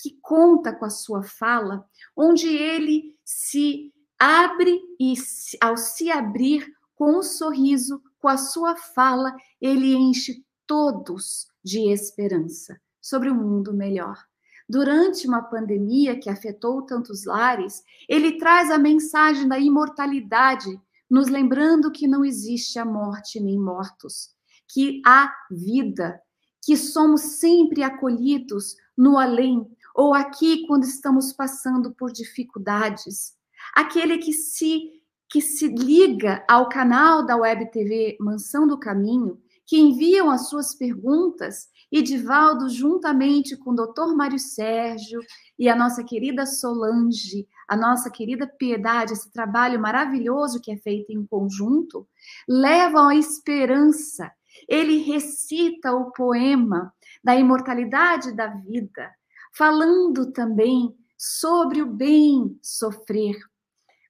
[0.00, 1.84] que conta com a sua fala,
[2.16, 5.14] onde ele se abre e
[5.60, 12.80] ao se abrir com um sorriso, com a sua fala, ele enche todos de esperança
[13.00, 14.27] sobre um mundo melhor.
[14.68, 20.78] Durante uma pandemia que afetou tantos lares, ele traz a mensagem da imortalidade,
[21.08, 24.30] nos lembrando que não existe a morte nem mortos,
[24.68, 26.20] que há vida,
[26.62, 33.32] que somos sempre acolhidos no além ou aqui quando estamos passando por dificuldades.
[33.74, 34.92] Aquele que se
[35.30, 40.74] que se liga ao canal da Web TV Mansão do Caminho, que enviam as suas
[40.74, 44.14] perguntas e Divaldo juntamente com o Dr.
[44.14, 45.20] Mário Sérgio
[45.58, 51.10] e a nossa querida Solange, a nossa querida Piedade, esse trabalho maravilhoso que é feito
[51.12, 52.06] em conjunto,
[52.46, 54.30] levam a esperança
[54.66, 59.10] ele recita o poema da imortalidade da vida,
[59.54, 63.36] falando também sobre o bem sofrer,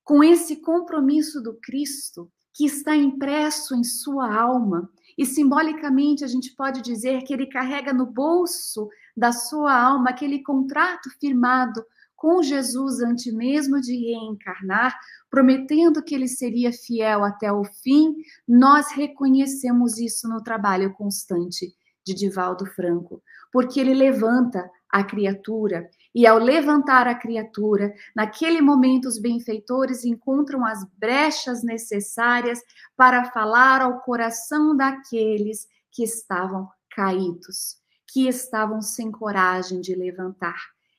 [0.04, 4.90] com esse compromisso do Cristo que está impresso em sua alma.
[5.18, 10.44] E simbolicamente a gente pode dizer que ele carrega no bolso da sua alma aquele
[10.44, 14.96] contrato firmado com Jesus antes mesmo de reencarnar,
[15.28, 18.14] prometendo que ele seria fiel até o fim,
[18.46, 26.26] nós reconhecemos isso no trabalho constante de Divaldo Franco, porque ele levanta a criatura, e
[26.26, 32.60] ao levantar a criatura, naquele momento os benfeitores encontram as brechas necessárias
[32.96, 40.58] para falar ao coração daqueles que estavam caídos, que estavam sem coragem de levantar.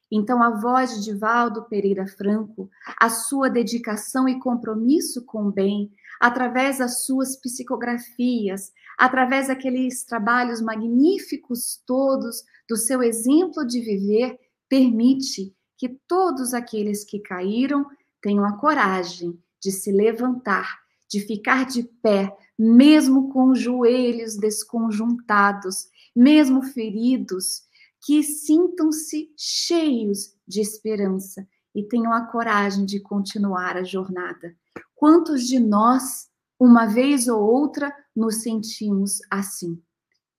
[0.10, 5.92] Então, a voz de Divaldo Pereira Franco, a sua dedicação e compromisso com o bem,
[6.18, 15.54] através das suas psicografias, através daqueles trabalhos magníficos todos, do seu exemplo de viver, permite
[15.78, 17.86] que todos aqueles que caíram
[18.22, 20.80] tenham a coragem de se levantar,
[21.10, 27.64] de ficar de pé, mesmo com os joelhos desconjuntados, mesmo feridos,
[28.06, 34.56] que sintam-se cheios de esperança e tenham a coragem de continuar a jornada.
[34.96, 36.30] Quantos de nós,
[36.60, 39.82] uma vez ou outra, nos sentimos assim?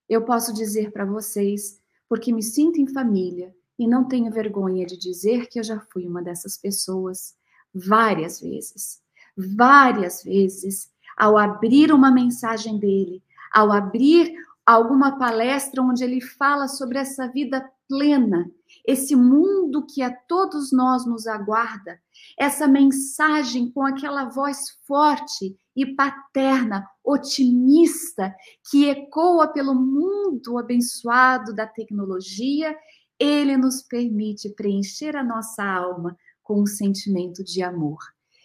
[0.09, 4.95] Eu posso dizer para vocês, porque me sinto em família e não tenho vergonha de
[4.95, 7.35] dizer que eu já fui uma dessas pessoas
[7.75, 9.01] várias vezes.
[9.35, 14.35] Várias vezes, ao abrir uma mensagem dele, ao abrir
[14.67, 18.51] alguma palestra onde ele fala sobre essa vida plena,
[18.87, 21.99] esse mundo que a todos nós nos aguarda,
[22.39, 28.35] essa mensagem com aquela voz forte e paterna, otimista,
[28.71, 32.77] que ecoa pelo mundo abençoado da tecnologia,
[33.21, 37.99] ele nos permite preencher a nossa alma com um sentimento de amor.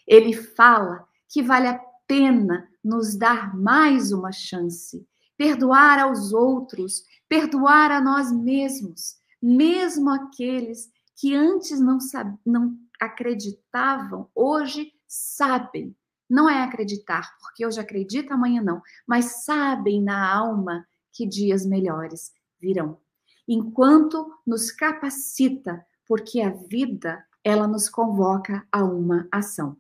[0.06, 5.08] Ele fala que vale a pena nos dar mais uma chance
[5.38, 11.98] perdoar aos outros, perdoar a nós mesmos, mesmo aqueles que antes não,
[12.46, 15.96] não acreditavam, hoje sabem.
[16.30, 22.32] Não é acreditar, porque hoje acredita, amanhã não, mas sabem na alma que dias melhores
[22.60, 23.00] virão.
[23.48, 29.78] Enquanto nos capacita, porque a vida, ela nos convoca a uma ação.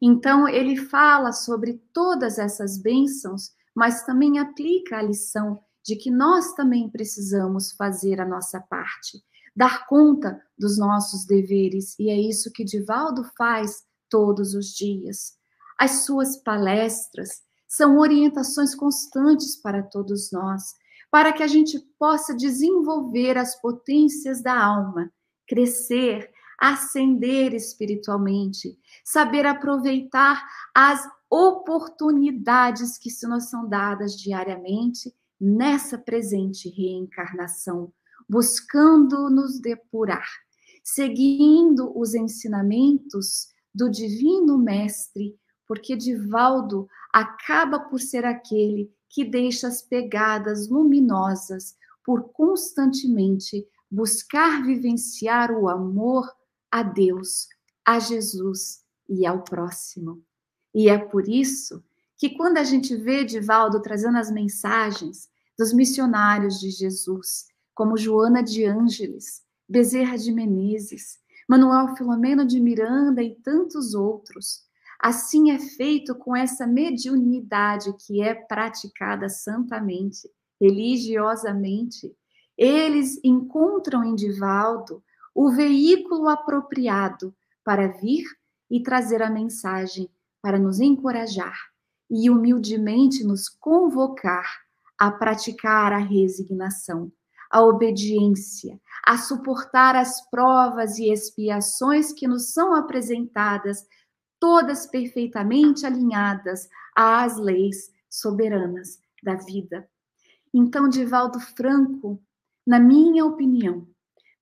[0.00, 6.52] Então, ele fala sobre todas essas bênçãos mas também aplica a lição de que nós
[6.54, 9.22] também precisamos fazer a nossa parte,
[9.54, 15.34] dar conta dos nossos deveres, e é isso que Divaldo faz todos os dias.
[15.78, 20.74] As suas palestras são orientações constantes para todos nós,
[21.10, 25.10] para que a gente possa desenvolver as potências da alma,
[25.46, 30.44] crescer, ascender espiritualmente, saber aproveitar
[30.74, 37.92] as oportunidades que se nos são dadas diariamente nessa presente reencarnação,
[38.28, 40.26] buscando nos depurar,
[40.82, 49.82] seguindo os ensinamentos do Divino Mestre, porque Divaldo acaba por ser aquele que deixa as
[49.82, 56.30] pegadas luminosas por constantemente buscar vivenciar o amor
[56.70, 57.48] a Deus,
[57.84, 60.22] a Jesus e ao próximo.
[60.74, 61.82] E é por isso
[62.16, 68.42] que quando a gente vê Divaldo trazendo as mensagens dos missionários de Jesus, como Joana
[68.42, 71.18] de Ângeles, Bezerra de Menezes,
[71.48, 74.67] Manuel Filomeno de Miranda e tantos outros,
[74.98, 80.28] Assim é feito com essa mediunidade que é praticada santamente,
[80.60, 82.12] religiosamente.
[82.56, 87.32] Eles encontram em Divaldo o veículo apropriado
[87.62, 88.24] para vir
[88.68, 90.10] e trazer a mensagem,
[90.42, 91.56] para nos encorajar
[92.10, 94.46] e humildemente nos convocar
[94.98, 97.12] a praticar a resignação,
[97.50, 103.86] a obediência, a suportar as provas e expiações que nos são apresentadas,
[104.40, 109.88] todas perfeitamente alinhadas às leis soberanas da vida.
[110.52, 112.22] Então, Divaldo Franco,
[112.66, 113.86] na minha opinião,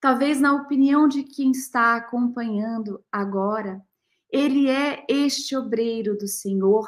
[0.00, 3.82] talvez na opinião de quem está acompanhando agora,
[4.30, 6.86] ele é este obreiro do Senhor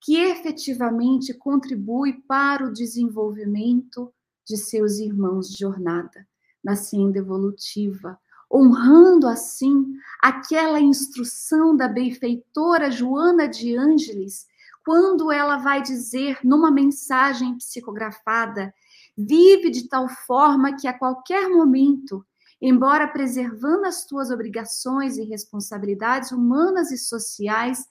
[0.00, 4.12] que efetivamente contribui para o desenvolvimento
[4.46, 6.26] de seus irmãos de jornada
[6.64, 8.18] na senda evolutiva,
[8.50, 9.86] honrando assim
[10.20, 14.46] aquela instrução da benfeitora Joana de Ângeles,
[14.84, 18.74] quando ela vai dizer numa mensagem psicografada:
[19.16, 22.26] vive de tal forma que a qualquer momento,
[22.60, 27.86] embora preservando as tuas obrigações e responsabilidades humanas e sociais,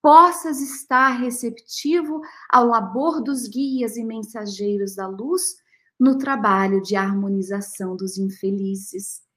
[0.00, 5.56] possas estar receptivo ao labor dos guias e mensageiros da luz
[5.98, 9.27] no trabalho de harmonização dos infelizes.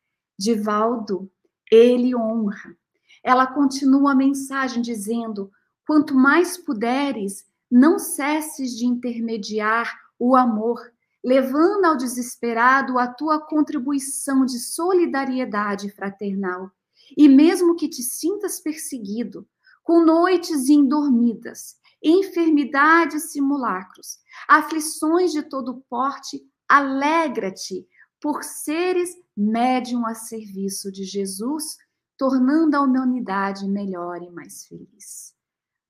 [0.41, 1.32] Divaldo,
[1.71, 2.75] ele honra.
[3.23, 5.51] Ela continua a mensagem dizendo:
[5.86, 10.82] quanto mais puderes, não cesses de intermediar o amor,
[11.23, 16.71] levando ao desesperado a tua contribuição de solidariedade fraternal.
[17.15, 19.47] E mesmo que te sintas perseguido,
[19.84, 27.88] com noites indormidas, enfermidades simulacros, aflições de todo porte, alegra-te
[28.19, 31.78] por seres médium a serviço de Jesus,
[32.17, 35.34] tornando a humanidade melhor e mais feliz.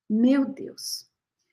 [0.08, 1.10] Meu Deus!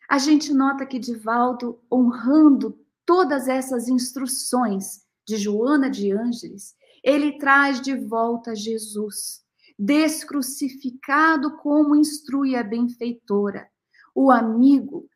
[0.10, 7.82] A gente nota que Divaldo, honrando todas essas instruções de Joana de Ângeles, ele traz
[7.82, 9.43] de volta Jesus,
[9.78, 13.69] descrucificado como instrui a benfeitora,
[14.13, 15.08] o amigo,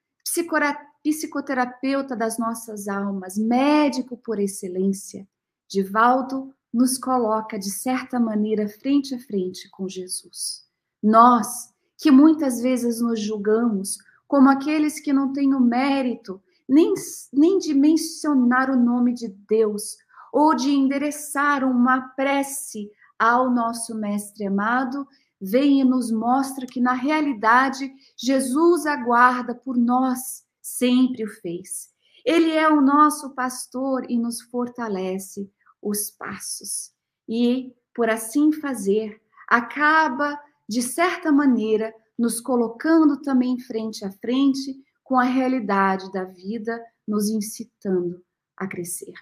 [1.03, 5.27] psicoterapeuta das nossas almas, médico por excelência.
[5.67, 10.63] Divaldo nos coloca, de certa maneira, frente a frente com Jesus.
[11.01, 16.93] Nós, que muitas vezes nos julgamos como aqueles que não têm o mérito nem,
[17.31, 19.97] nem de mencionar o nome de Deus
[20.31, 25.07] ou de endereçar uma prece ao nosso Mestre amado,
[25.39, 31.91] vem e nos mostra que, na realidade, Jesus aguarda por nós, sempre o fez.
[32.25, 35.51] Ele é o nosso pastor e nos fortalece
[35.83, 36.91] os passos.
[37.27, 45.19] E, por assim fazer, acaba, de certa maneira, nos colocando também frente a frente com
[45.19, 48.23] a realidade da vida, nos incitando
[48.55, 49.13] a crescer.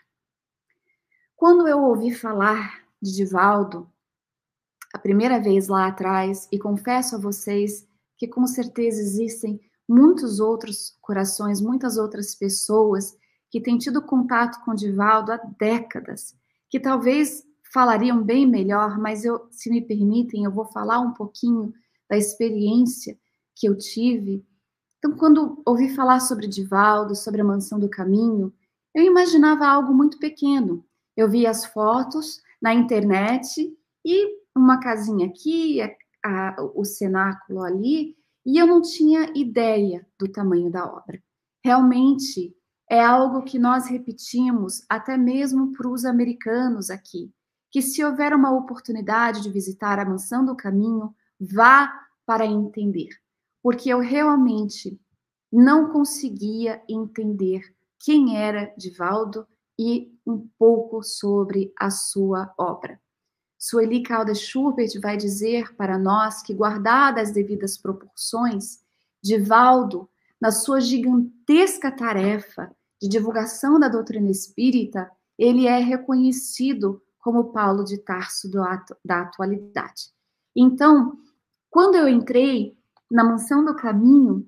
[1.36, 3.92] Quando eu ouvi falar de Divaldo,
[4.94, 10.96] a primeira vez lá atrás, e confesso a vocês que com certeza existem muitos outros
[11.02, 13.18] corações, muitas outras pessoas
[13.50, 16.36] que têm tido contato com Divaldo há décadas,
[16.72, 21.74] que talvez falariam bem melhor, mas eu, se me permitem, eu vou falar um pouquinho
[22.10, 23.18] da experiência
[23.56, 24.46] que eu tive.
[24.98, 28.54] Então, quando ouvi falar sobre Divaldo, sobre a Mansão do Caminho,
[28.96, 30.84] eu imaginava algo muito pequeno.
[31.16, 35.92] Eu via as fotos na internet e uma casinha aqui, a,
[36.24, 41.22] a, o cenáculo ali, e eu não tinha ideia do tamanho da obra.
[41.64, 42.56] Realmente
[42.92, 47.34] é algo que nós repetimos até mesmo para os americanos aqui,
[47.72, 51.90] que se houver uma oportunidade de visitar a Mansão do Caminho, vá
[52.26, 53.08] para entender,
[53.64, 55.00] porque eu realmente
[55.50, 57.62] não conseguia entender
[57.98, 59.48] quem era Divaldo
[59.80, 63.00] e um pouco sobre a sua obra.
[63.58, 68.82] Sueli Caldas Schubert vai dizer para nós que, guardadas as devidas proporções,
[69.24, 70.10] Divaldo,
[70.42, 77.98] na sua gigantesca tarefa de divulgação da doutrina espírita, ele é reconhecido como Paulo de
[77.98, 78.50] Tarso
[79.04, 80.12] da atualidade.
[80.56, 81.18] Então,
[81.70, 82.78] quando eu entrei
[83.10, 84.48] na Mansão do Caminho,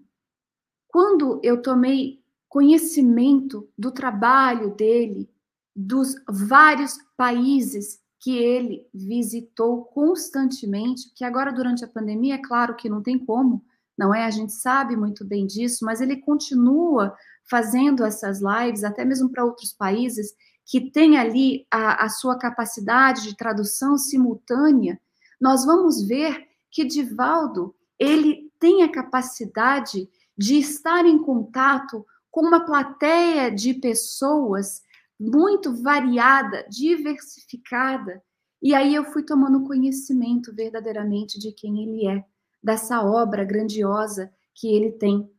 [0.87, 5.29] quando eu tomei conhecimento do trabalho dele,
[5.75, 12.87] dos vários países que ele visitou constantemente, que agora durante a pandemia, é claro que
[12.87, 13.65] não tem como,
[13.97, 14.25] não é?
[14.25, 17.15] A gente sabe muito bem disso, mas ele continua
[17.53, 20.33] fazendo essas lives, até mesmo para outros países,
[20.65, 24.99] que tem ali a, a sua capacidade de tradução simultânea.
[25.39, 32.65] Nós vamos ver que Divaldo, ele tem a capacidade de estar em contato com uma
[32.65, 34.81] plateia de pessoas
[35.19, 38.19] muito variada, diversificada.
[38.59, 42.25] E aí eu fui tomando conhecimento verdadeiramente de quem ele é,
[42.63, 45.29] dessa obra grandiosa que ele tem.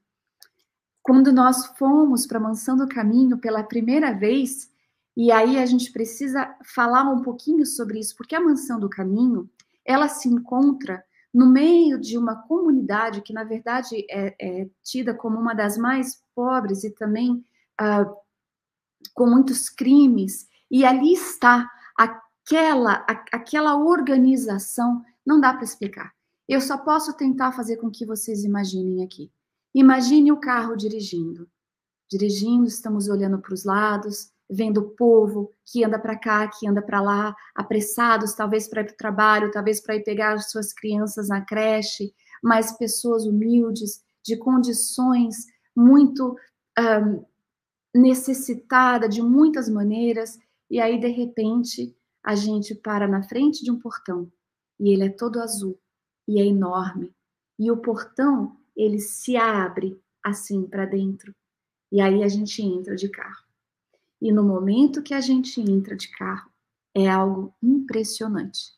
[1.05, 4.71] Quando nós fomos para a Mansão do Caminho pela primeira vez,
[5.15, 9.49] e aí a gente precisa falar um pouquinho sobre isso, porque a Mansão do Caminho,
[9.85, 15.39] ela se encontra no meio de uma comunidade que, na verdade, é, é tida como
[15.39, 17.45] uma das mais pobres e também
[17.79, 18.17] uh,
[19.13, 26.15] com muitos crimes, e ali está aquela, a, aquela organização, não dá para explicar.
[26.49, 29.31] Eu só posso tentar fazer com que vocês imaginem aqui.
[29.75, 31.49] Imagine o carro dirigindo.
[32.11, 36.81] Dirigindo, estamos olhando para os lados, vendo o povo que anda para cá, que anda
[36.81, 40.73] para lá, apressados, talvez para ir para o trabalho, talvez para ir pegar as suas
[40.73, 45.47] crianças na creche, mas pessoas humildes, de condições
[45.77, 46.37] muito
[46.79, 47.25] um,
[47.95, 50.39] necessitada de muitas maneiras,
[50.71, 54.31] e aí de repente a gente para na frente de um portão
[54.81, 55.79] e ele é todo azul
[56.27, 57.15] e é enorme,
[57.59, 61.35] e o portão ele se abre assim para dentro,
[61.93, 63.45] e aí a gente entra de carro.
[64.21, 66.51] E no momento que a gente entra de carro,
[66.95, 68.73] é algo impressionante.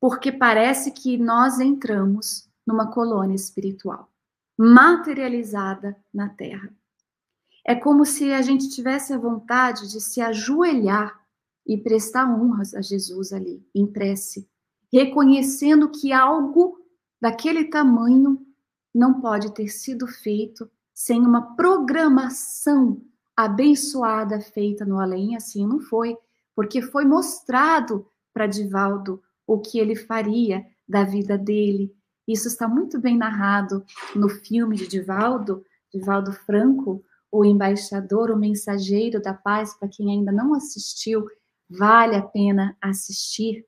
[0.00, 4.10] Porque parece que nós entramos numa colônia espiritual,
[4.56, 6.72] materializada na Terra.
[7.66, 11.20] É como se a gente tivesse a vontade de se ajoelhar
[11.66, 14.48] e prestar honras a Jesus ali, em prece,
[14.92, 16.78] reconhecendo que algo
[17.20, 18.44] daquele tamanho
[18.94, 23.00] não pode ter sido feito sem uma programação
[23.36, 26.16] abençoada feita no além, assim não foi,
[26.54, 31.94] porque foi mostrado para Divaldo o que ele faria da vida dele.
[32.28, 33.84] Isso está muito bem narrado
[34.14, 40.30] no filme de Divaldo, Divaldo Franco, o embaixador, o mensageiro da paz, para quem ainda
[40.30, 41.26] não assistiu,
[41.68, 43.64] vale a pena assistir,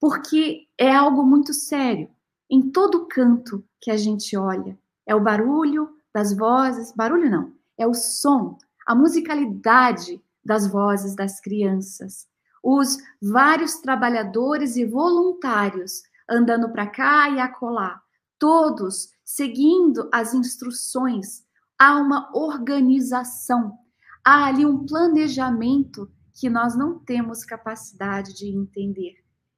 [0.00, 2.10] porque é algo muito sério.
[2.48, 7.86] Em todo canto que a gente olha, é o barulho das vozes, barulho não, é
[7.86, 12.26] o som, a musicalidade das vozes das crianças,
[12.62, 18.00] os vários trabalhadores e voluntários andando para cá e acolá,
[18.38, 21.44] todos seguindo as instruções.
[21.78, 23.78] Há uma organização,
[24.24, 29.16] há ali um planejamento que nós não temos capacidade de entender.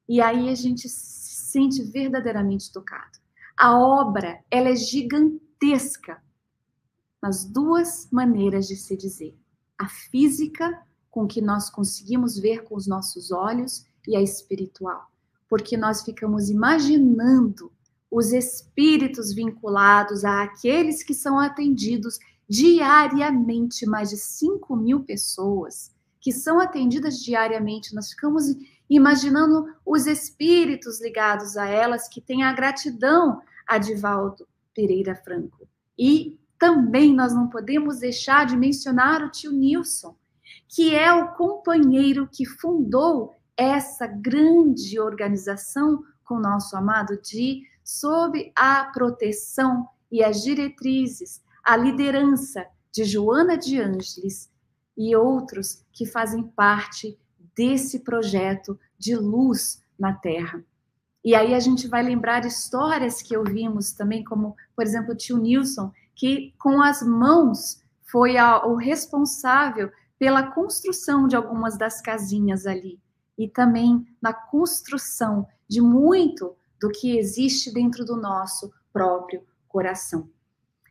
[0.08, 3.21] E aí a gente se sente verdadeiramente tocado.
[3.62, 6.20] A obra, ela é gigantesca
[7.22, 9.38] nas duas maneiras de se dizer:
[9.78, 15.08] a física, com que nós conseguimos ver com os nossos olhos, e a espiritual,
[15.48, 17.70] porque nós ficamos imaginando
[18.10, 26.58] os espíritos vinculados àqueles que são atendidos diariamente, mais de 5 mil pessoas que são
[26.58, 27.94] atendidas diariamente.
[27.94, 28.44] Nós ficamos
[28.90, 35.68] imaginando os espíritos ligados a elas que têm a gratidão a Divaldo Pereira Franco.
[35.98, 40.16] E também nós não podemos deixar de mencionar o tio Nilson,
[40.68, 48.84] que é o companheiro que fundou essa grande organização com nosso amado Di, sob a
[48.84, 54.50] proteção e as diretrizes, a liderança de Joana de Ângeles
[54.96, 57.18] e outros que fazem parte
[57.54, 60.64] desse projeto de luz na Terra.
[61.24, 65.38] E aí a gente vai lembrar histórias que ouvimos também, como, por exemplo, o tio
[65.38, 72.66] Nilson, que com as mãos foi a, o responsável pela construção de algumas das casinhas
[72.66, 73.00] ali
[73.38, 80.28] e também na construção de muito do que existe dentro do nosso próprio coração.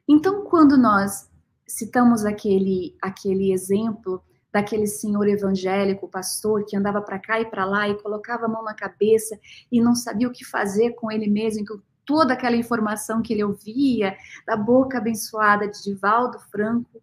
[0.08, 1.30] Então, quando nós
[1.68, 4.22] citamos aquele aquele exemplo
[4.52, 8.64] daquele senhor evangélico, pastor, que andava para cá e para lá e colocava a mão
[8.64, 9.40] na cabeça
[9.72, 11.74] e não sabia o que fazer com ele mesmo, que
[12.06, 17.02] toda aquela informação que ele ouvia da boca abençoada de Divaldo Franco,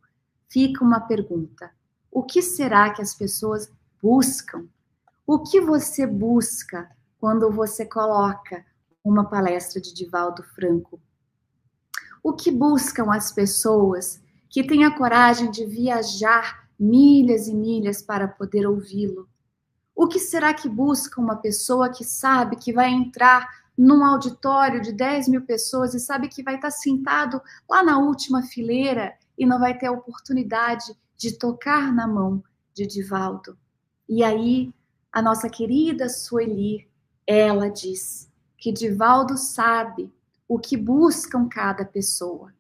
[0.48, 1.70] fica uma pergunta:
[2.10, 3.72] o que será que as pessoas
[4.02, 4.66] buscam?
[5.26, 6.90] O que você busca
[7.20, 8.64] quando você coloca
[9.02, 11.00] uma palestra de Divaldo Franco?
[12.22, 14.20] O que buscam as pessoas
[14.50, 19.28] que têm a coragem de viajar milhas e milhas para poder ouvi-lo?
[19.94, 24.92] O que será que busca uma pessoa que sabe que vai entrar num auditório de
[24.92, 29.58] 10 mil pessoas e sabe que vai estar sentado lá na última fileira e não
[29.58, 32.42] vai ter a oportunidade de tocar na mão
[32.74, 33.56] de Divaldo.
[34.08, 34.72] E aí,
[35.12, 36.88] a nossa querida Sueli,
[37.26, 40.12] ela diz que Divaldo sabe
[40.48, 42.52] o que buscam cada pessoa.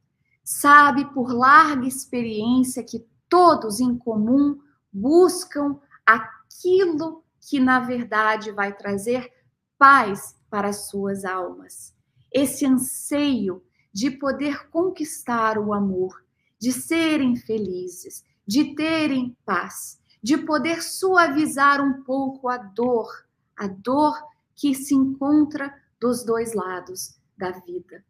[0.44, 4.58] Sabe por larga experiência que todos em comum
[4.92, 9.32] buscam aquilo que na verdade vai trazer
[9.78, 11.94] paz para as suas almas.
[12.32, 13.62] Esse anseio
[13.92, 16.24] de poder conquistar o amor,
[16.58, 23.08] de serem felizes, de terem paz, de poder suavizar um pouco a dor,
[23.56, 24.14] a dor
[24.54, 28.04] que se encontra dos dois lados da vida.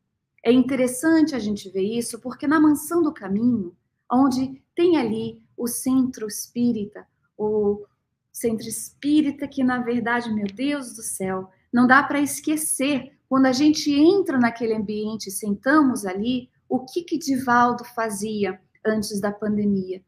[0.44, 3.76] É interessante a gente ver isso porque na mansão do caminho,
[4.10, 7.06] onde tem ali o centro espírita,
[7.36, 7.84] o
[8.32, 13.52] centro espírita que na verdade, meu Deus do céu, não dá para esquecer quando a
[13.52, 20.02] gente entra naquele ambiente, sentamos ali, o que que Divaldo fazia antes da pandemia?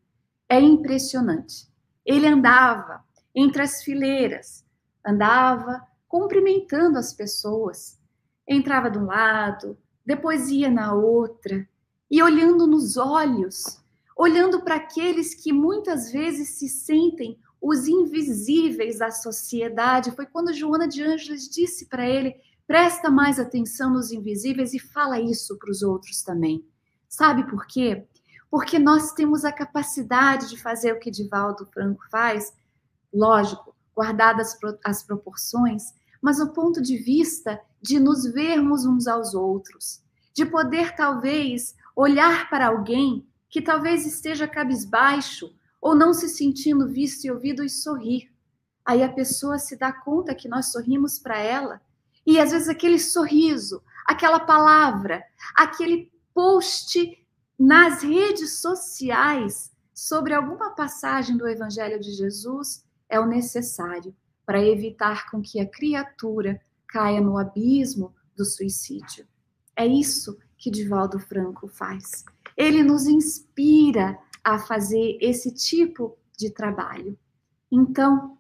[0.49, 1.69] É impressionante.
[2.05, 4.65] Ele andava entre as fileiras,
[5.07, 7.99] andava cumprimentando as pessoas,
[8.49, 11.69] entrava de um lado, depois ia na outra
[12.11, 13.80] e olhando nos olhos,
[14.21, 20.11] olhando para aqueles que muitas vezes se sentem os invisíveis da sociedade.
[20.11, 25.19] Foi quando Joana de Ângeles disse para ele: presta mais atenção nos invisíveis e fala
[25.19, 26.63] isso para os outros também.
[27.09, 28.07] Sabe por quê?
[28.51, 32.53] Porque nós temos a capacidade de fazer o que Divaldo Franco faz,
[33.11, 34.55] lógico, guardadas
[34.85, 40.03] as proporções, mas o ponto de vista de nos vermos uns aos outros,
[40.35, 47.25] de poder talvez olhar para alguém que talvez esteja cabisbaixo ou não se sentindo visto
[47.25, 48.31] e ouvido e sorrir.
[48.85, 51.81] Aí a pessoa se dá conta que nós sorrimos para ela.
[52.25, 55.25] E às vezes aquele sorriso, aquela palavra,
[55.57, 57.19] aquele post
[57.59, 64.15] nas redes sociais sobre alguma passagem do Evangelho de Jesus é o necessário
[64.47, 69.27] para evitar com que a criatura caia no abismo do suicídio.
[69.77, 72.25] É isso que Divaldo Franco faz.
[72.61, 77.19] Ele nos inspira a fazer esse tipo de trabalho.
[77.73, 78.37] Então,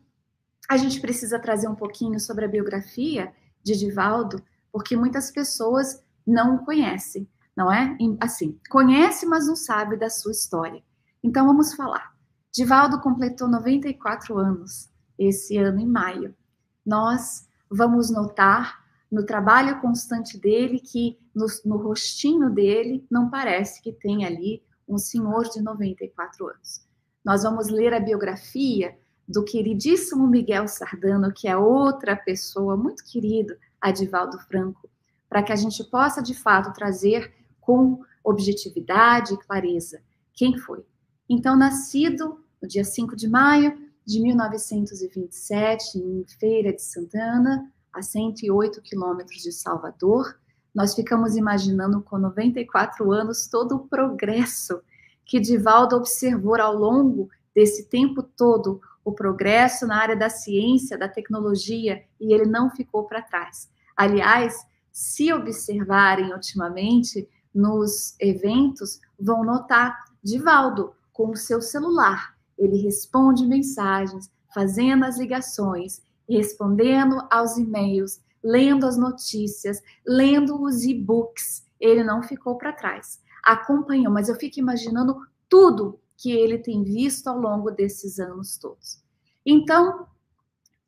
[0.68, 3.32] a gente precisa trazer um pouquinho sobre a biografia
[3.64, 7.96] de Divaldo, porque muitas pessoas não o conhecem, não é?
[8.20, 10.82] Assim, conhece, mas não sabe da sua história.
[11.24, 12.14] Então, vamos falar.
[12.52, 16.36] Divaldo completou 94 anos esse ano em maio.
[16.84, 23.92] Nós vamos notar no trabalho constante dele que no, no rostinho dele não parece que
[23.92, 26.86] tem ali um senhor de 94 anos.
[27.24, 28.96] Nós vamos ler a biografia
[29.26, 34.88] do queridíssimo Miguel Sardano, que é outra pessoa muito querido, Adivaldo Franco,
[35.28, 40.02] para que a gente possa de fato trazer com objetividade e clareza
[40.32, 40.84] quem foi.
[41.28, 48.80] Então, nascido no dia 5 de maio de 1927, em Feira de Santana, a 108
[48.82, 50.38] quilômetros de Salvador,
[50.74, 54.80] nós ficamos imaginando com 94 anos todo o progresso
[55.24, 61.08] que Divaldo observou ao longo desse tempo todo, o progresso na área da ciência, da
[61.08, 63.70] tecnologia, e ele não ficou para trás.
[63.96, 72.36] Aliás, se observarem ultimamente nos eventos, vão notar Divaldo com o seu celular.
[72.58, 76.02] Ele responde mensagens, fazendo as ligações,
[76.36, 81.64] respondendo aos e-mails, lendo as notícias, lendo os e-books.
[81.78, 83.20] Ele não ficou para trás.
[83.42, 85.16] Acompanhou, mas eu fico imaginando
[85.48, 89.02] tudo que ele tem visto ao longo desses anos todos.
[89.44, 90.06] Então,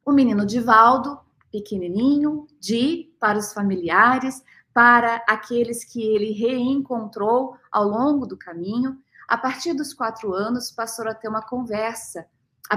[0.05, 1.19] o menino Divaldo,
[1.51, 4.43] pequenininho, de para os familiares,
[4.75, 11.09] para aqueles que ele reencontrou ao longo do caminho, a partir dos quatro anos passou
[11.09, 12.27] a ter uma conversa,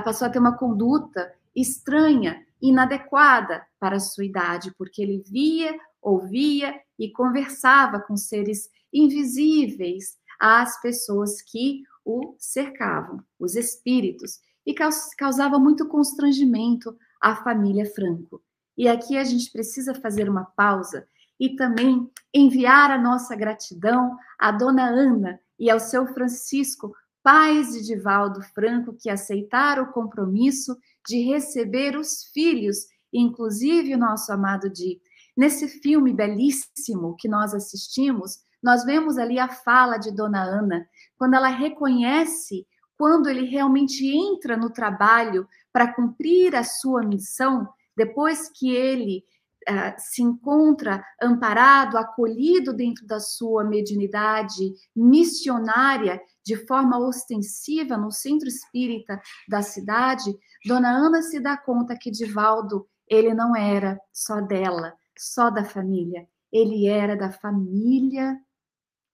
[0.03, 6.80] passou a ter uma conduta estranha inadequada para a sua idade, porque ele via, ouvia
[6.97, 14.74] e conversava com seres invisíveis às pessoas que o cercavam, os espíritos, e
[15.18, 18.41] causava muito constrangimento à família Franco.
[18.78, 21.07] E aqui a gente precisa fazer uma pausa
[21.39, 26.93] e também enviar a nossa gratidão à dona Ana e ao seu Francisco,
[27.24, 30.78] pais de Divaldo Franco, que aceitaram o compromisso
[31.08, 34.99] de receber os filhos, inclusive o nosso amado Di.
[35.36, 40.88] Nesse filme belíssimo que nós assistimos, nós vemos ali a fala de Dona Ana,
[41.18, 42.66] quando ela reconhece
[42.97, 49.24] quando ele realmente entra no trabalho para cumprir a sua missão, depois que ele
[49.70, 58.47] uh, se encontra amparado, acolhido dentro da sua mediunidade missionária, de forma ostensiva no centro
[58.47, 60.36] espírita da cidade,
[60.66, 66.28] Dona Ana se dá conta que Divaldo ele não era só dela, só da família.
[66.51, 68.39] ele era da família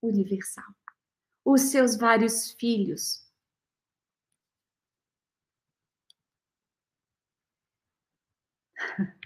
[0.02, 0.66] universal.
[1.44, 3.26] Os seus vários filhos.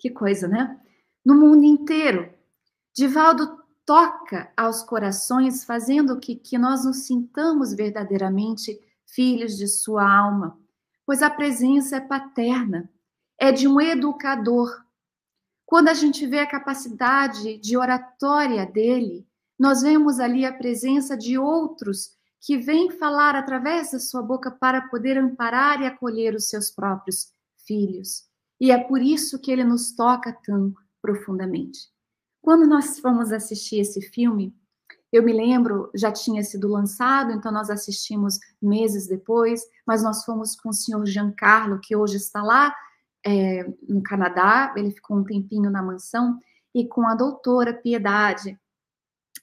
[0.00, 0.80] Que coisa, né?
[1.22, 2.32] No mundo inteiro.
[2.96, 10.58] Divaldo toca aos corações, fazendo que, que nós nos sintamos verdadeiramente filhos de sua alma,
[11.04, 12.90] pois a presença é paterna,
[13.38, 14.84] é de um educador.
[15.66, 19.26] Quando a gente vê a capacidade de oratória dele,
[19.58, 24.88] nós vemos ali a presença de outros que vêm falar através da sua boca para
[24.88, 27.34] poder amparar e acolher os seus próprios
[27.66, 28.29] filhos.
[28.60, 31.88] E é por isso que ele nos toca tão profundamente.
[32.42, 34.54] Quando nós fomos assistir esse filme,
[35.12, 40.54] eu me lembro, já tinha sido lançado, então nós assistimos meses depois, mas nós fomos
[40.54, 42.74] com o senhor Giancarlo, que hoje está lá
[43.26, 46.38] é, no Canadá, ele ficou um tempinho na mansão,
[46.74, 48.58] e com a doutora Piedade.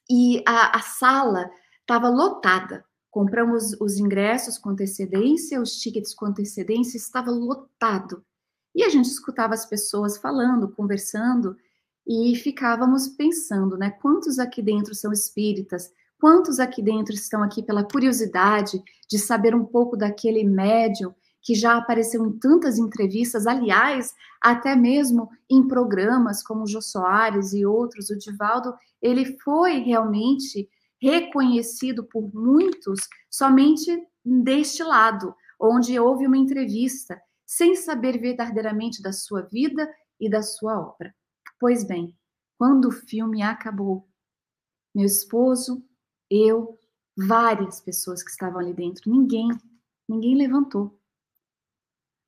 [0.09, 1.49] E a, a sala
[1.81, 2.85] estava lotada.
[3.11, 8.23] Compramos os ingressos com antecedência, os tickets com antecedência, estava lotado.
[8.75, 11.55] E a gente escutava as pessoas falando, conversando,
[12.07, 13.89] e ficávamos pensando, né?
[13.89, 15.91] Quantos aqui dentro são espíritas?
[16.19, 21.77] Quantos aqui dentro estão aqui pela curiosidade de saber um pouco daquele médium que já
[21.77, 28.09] apareceu em tantas entrevistas, aliás, até mesmo em programas como o Jô Soares e outros,
[28.09, 30.67] o Divaldo, ele foi realmente
[31.01, 39.41] reconhecido por muitos somente deste lado, onde houve uma entrevista sem saber verdadeiramente da sua
[39.41, 39.89] vida
[40.19, 41.15] e da sua obra.
[41.57, 42.13] Pois bem,
[42.57, 44.05] quando o filme acabou,
[44.93, 45.81] meu esposo,
[46.29, 46.77] eu,
[47.15, 49.47] várias pessoas que estavam ali dentro, ninguém,
[50.07, 50.99] ninguém levantou.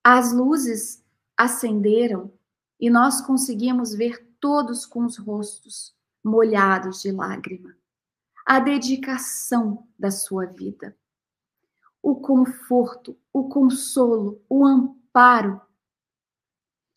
[0.02, 1.04] As luzes
[1.38, 2.32] acenderam
[2.80, 5.94] e nós conseguimos ver todos com os rostos
[6.24, 7.76] molhados de lágrima.
[8.46, 10.98] A dedicação da sua vida,
[12.02, 15.62] o conforto, o consolo, o amparo amparo.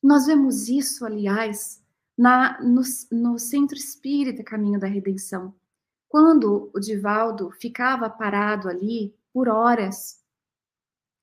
[0.02, 1.82] Nós vemos isso, aliás,
[2.16, 5.54] na, no, no Centro Espírita Caminho da Redenção.
[6.08, 10.20] Quando o Divaldo ficava parado ali por horas,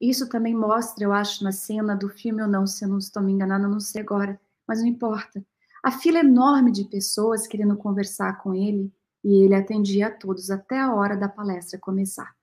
[0.02, 3.22] isso também mostra, eu acho, na cena do filme ou não, se eu não estou
[3.22, 5.46] me enganando, não sei agora, mas não importa.
[5.84, 8.92] A fila enorme de pessoas querendo conversar com ele
[9.24, 12.34] e ele atendia a todos até a hora da palestra começar.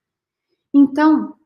[0.73, 1.37] Então,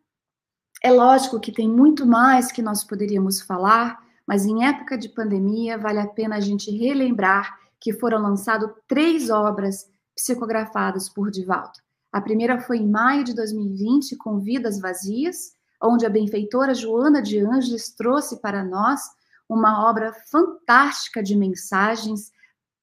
[0.83, 5.77] é lógico que tem muito mais que nós poderíamos falar, mas em época de pandemia
[5.77, 11.79] vale a pena a gente relembrar que foram lançadas três obras psicografadas por Divaldo.
[12.13, 15.53] A primeira foi em maio de 2020, com Vidas Vazias,
[15.83, 19.01] onde a benfeitora Joana de Ângeles trouxe para nós
[19.49, 22.33] uma obra fantástica de mensagens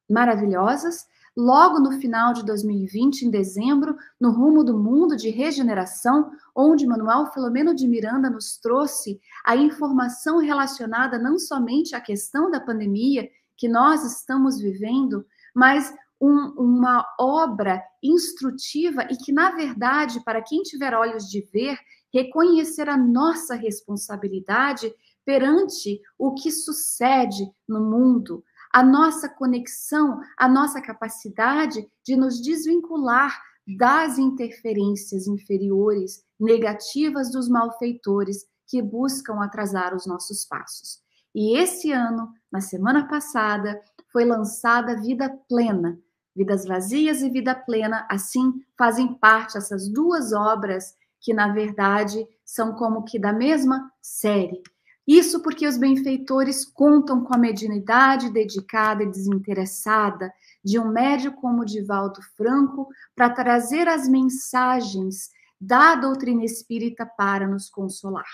[0.10, 1.06] maravilhosas
[1.38, 7.28] logo no final de 2020, em dezembro, no rumo do mundo de regeneração, onde Manuel
[7.28, 13.68] Filomeno de Miranda nos trouxe a informação relacionada não somente à questão da pandemia que
[13.68, 15.24] nós estamos vivendo,
[15.54, 21.78] mas um, uma obra instrutiva e que, na verdade, para quem tiver olhos de ver,
[22.12, 24.92] reconhecer a nossa responsabilidade
[25.24, 28.44] perante o que sucede no mundo,
[28.74, 33.42] a nossa conexão, a nossa capacidade de nos desvincular
[33.78, 41.00] das interferências inferiores, negativas dos malfeitores que buscam atrasar os nossos passos.
[41.36, 43.80] E esse ano, na semana passada,
[44.12, 46.00] foi lançada Vida Plena.
[46.36, 52.74] Vidas Vazias e Vida Plena, assim, fazem parte essas duas obras que, na verdade, são
[52.74, 54.62] como que da mesma série.
[55.08, 61.64] Isso porque os benfeitores contam com a mediunidade dedicada e desinteressada de um médio como
[61.64, 65.30] Divaldo Franco para trazer as mensagens
[65.60, 68.28] da doutrina espírita para nos consolar.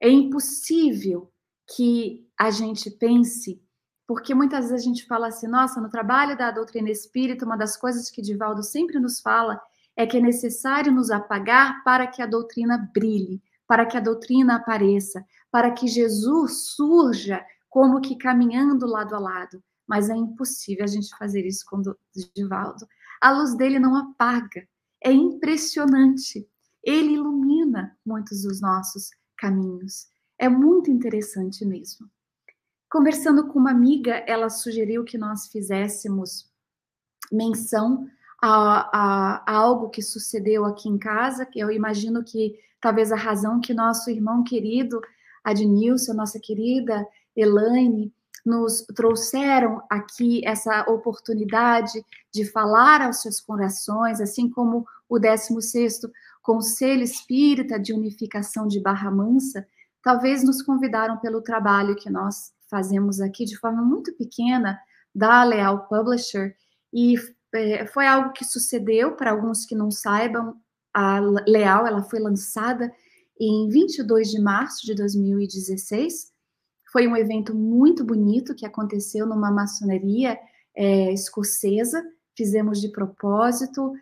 [0.00, 1.32] É impossível
[1.76, 3.60] que a gente pense,
[4.06, 7.76] porque muitas vezes a gente fala assim, nossa, no trabalho da doutrina espírita, uma das
[7.76, 9.60] coisas que Divaldo sempre nos fala
[9.96, 14.56] é que é necessário nos apagar para que a doutrina brilhe, para que a doutrina
[14.56, 19.62] apareça, para que Jesus surja como que caminhando lado a lado.
[19.86, 21.96] Mas é impossível a gente fazer isso com o
[22.34, 22.86] Divaldo.
[23.20, 24.66] A luz dele não apaga.
[25.04, 26.48] É impressionante.
[26.82, 30.08] Ele ilumina muitos dos nossos caminhos.
[30.38, 32.10] É muito interessante mesmo.
[32.90, 36.50] Conversando com uma amiga, ela sugeriu que nós fizéssemos
[37.30, 38.08] menção
[38.40, 43.16] a, a, a, algo que sucedeu aqui em casa, que eu imagino que talvez a
[43.16, 45.00] razão que nosso irmão querido
[45.44, 48.12] Adnilson, nossa querida Elaine,
[48.44, 56.10] nos trouxeram aqui essa oportunidade de falar aos seus corações, assim como o 16º
[56.42, 59.66] Conselho Espírita de Unificação de Barra Mansa,
[60.02, 64.78] talvez nos convidaram pelo trabalho que nós fazemos aqui de forma muito pequena
[65.14, 66.56] da Leal Publisher
[66.92, 67.14] e
[67.54, 70.56] é, foi algo que sucedeu para alguns que não saibam.
[70.92, 72.92] A Leal ela foi lançada
[73.44, 76.30] em 22 de março de 2016.
[76.92, 80.38] Foi um evento muito bonito que aconteceu numa maçonaria
[80.76, 82.02] é, escocesa.
[82.36, 83.92] Fizemos de propósito,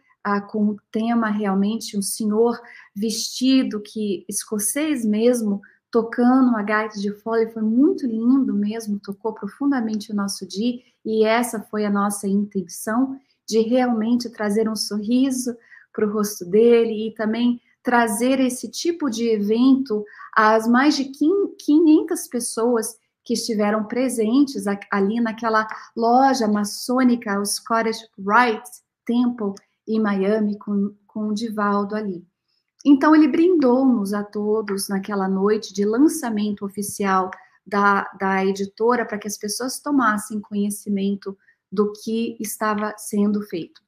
[0.48, 2.60] com o tema realmente um senhor
[2.94, 10.12] vestido que escocês mesmo tocando uma gaita de fole, foi muito lindo mesmo, tocou profundamente
[10.12, 13.18] o nosso dia, e essa foi a nossa intenção,
[13.48, 15.56] de realmente trazer um sorriso
[15.92, 20.04] para o rosto dele e também trazer esse tipo de evento
[20.34, 25.66] às mais de 500 pessoas que estiveram presentes ali naquela
[25.96, 28.70] loja maçônica, o Scottish Rite
[29.04, 29.54] Temple,
[29.86, 32.24] em Miami, com, com o Divaldo ali.
[32.84, 37.30] Então, ele brindou-nos a todos naquela noite de lançamento oficial
[37.66, 41.36] da, da editora para que as pessoas tomassem conhecimento
[41.70, 43.82] do que estava sendo feito.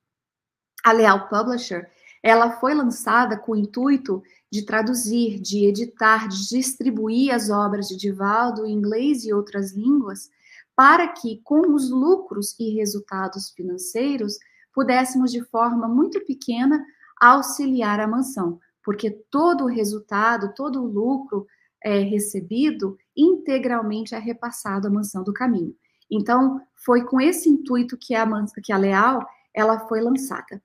[0.85, 1.91] A Leal Publisher,
[2.23, 7.97] ela foi lançada com o intuito de traduzir, de editar, de distribuir as obras de
[7.97, 10.31] Divaldo em inglês e outras línguas,
[10.77, 14.37] para que, com os lucros e resultados financeiros,
[14.73, 16.85] pudéssemos, de forma muito pequena,
[17.21, 21.47] auxiliar a mansão, porque todo o resultado, todo o lucro
[21.83, 25.75] é, recebido integralmente é repassado à mansão do caminho.
[26.11, 28.27] Então, foi com esse intuito que a,
[28.63, 30.63] que a Leal ela foi lançada.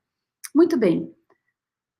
[0.54, 1.14] Muito bem.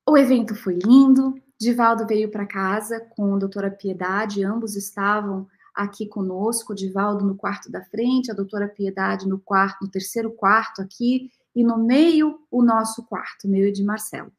[0.08, 1.34] O evento foi lindo.
[1.60, 7.70] Divaldo veio para casa com a doutora Piedade, ambos estavam aqui conosco, Divaldo no quarto
[7.70, 12.62] da frente, a doutora Piedade no quarto, no terceiro quarto aqui, e no meio o
[12.62, 14.32] nosso quarto, meu e de Marcelo.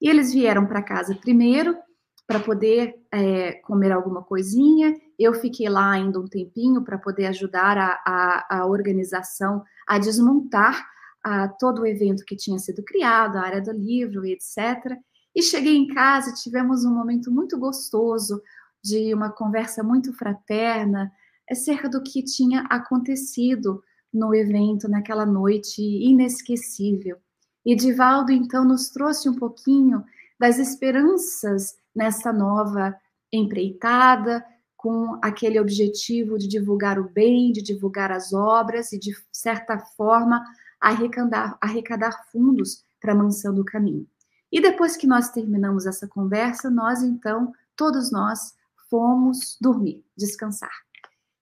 [0.00, 1.76] E eles vieram para casa primeiro
[2.24, 4.94] para poder é, comer alguma coisinha.
[5.18, 10.86] Eu fiquei lá ainda um tempinho para poder ajudar a, a, a, organização a desmontar
[11.20, 14.96] a, todo o evento que tinha sido criado, a área do livro etc.
[15.36, 18.42] E cheguei em casa tivemos um momento muito gostoso
[18.82, 21.12] de uma conversa muito fraterna
[21.50, 27.18] acerca do que tinha acontecido no evento naquela noite inesquecível.
[27.66, 30.02] E Divaldo, então, nos trouxe um pouquinho
[30.40, 32.96] das esperanças nessa nova
[33.30, 34.42] empreitada,
[34.74, 40.42] com aquele objetivo de divulgar o bem, de divulgar as obras e, de certa forma,
[40.80, 44.06] arrecadar, arrecadar fundos para a Mansão do Caminho.
[44.50, 48.54] E depois que nós terminamos essa conversa, nós, então, todos nós
[48.88, 50.70] fomos dormir, descansar.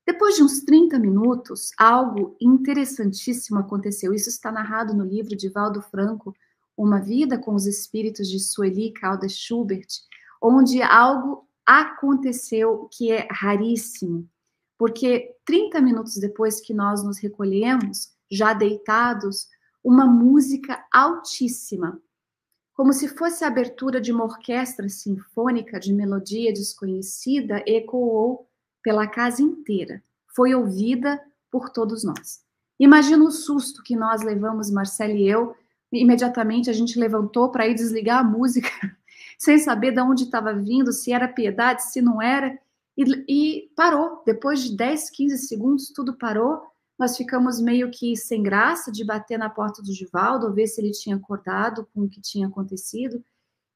[0.07, 4.13] Depois de uns 30 minutos, algo interessantíssimo aconteceu.
[4.13, 6.35] Isso está narrado no livro de Valdo Franco,
[6.77, 9.89] Uma Vida com os Espíritos de Sueli Caldas Schubert,
[10.43, 14.29] onde algo aconteceu que é raríssimo.
[14.77, 19.49] Porque 30 minutos depois que nós nos recolhemos, já deitados,
[19.83, 21.99] uma música altíssima,
[22.75, 28.49] como se fosse a abertura de uma orquestra sinfônica de melodia desconhecida, ecoou
[28.83, 30.03] pela casa inteira,
[30.35, 31.21] foi ouvida
[31.51, 32.43] por todos nós.
[32.79, 35.55] Imagina o susto que nós levamos, Marcelo e eu.
[35.93, 38.69] Imediatamente a gente levantou para ir desligar a música,
[39.39, 42.59] sem saber de onde estava vindo, se era piedade, se não era,
[42.99, 44.23] e, e parou.
[44.27, 46.61] Depois de 10, 15 segundos, tudo parou.
[46.99, 50.93] Nós ficamos meio que sem graça de bater na porta do Givaldo, ver se ele
[50.93, 53.23] tinha acordado com o que tinha acontecido.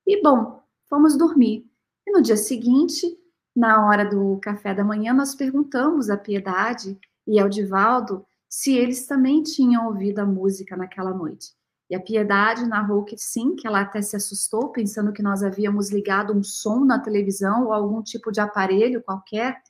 [0.07, 1.67] E, bom, fomos dormir.
[2.07, 3.19] E no dia seguinte,
[3.55, 9.07] na hora do café da manhã, nós perguntamos a Piedade e ao Divaldo se eles
[9.07, 11.53] também tinham ouvido a música naquela noite.
[11.91, 15.91] E a Piedade narrou que sim, que ela até se assustou, pensando que nós havíamos
[15.91, 19.61] ligado um som na televisão ou algum tipo de aparelho qualquer.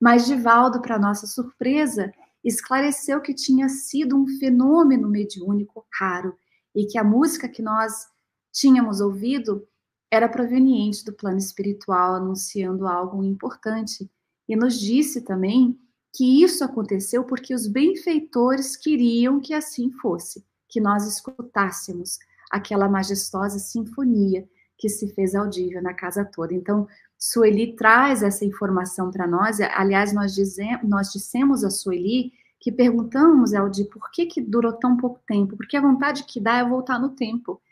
[0.00, 2.12] Mas Divaldo, para nossa surpresa,
[2.44, 6.36] esclareceu que tinha sido um fenômeno mediúnico raro
[6.74, 8.06] e que a música que nós
[8.52, 9.66] tínhamos ouvido
[10.10, 14.10] era proveniente do plano espiritual, anunciando algo importante.
[14.48, 15.78] E nos disse também
[16.14, 22.18] que isso aconteceu porque os benfeitores queriam que assim fosse, que nós escutássemos
[22.50, 26.52] aquela majestosa sinfonia que se fez audível na casa toda.
[26.52, 26.86] Então,
[27.24, 29.60] Sueli traz essa informação para nós.
[29.60, 30.34] Aliás, nós,
[30.82, 35.56] nós dissemos a Sueli que perguntamos, Eldi, por que, que durou tão pouco tempo?
[35.56, 37.62] Porque a vontade que dá é voltar no tempo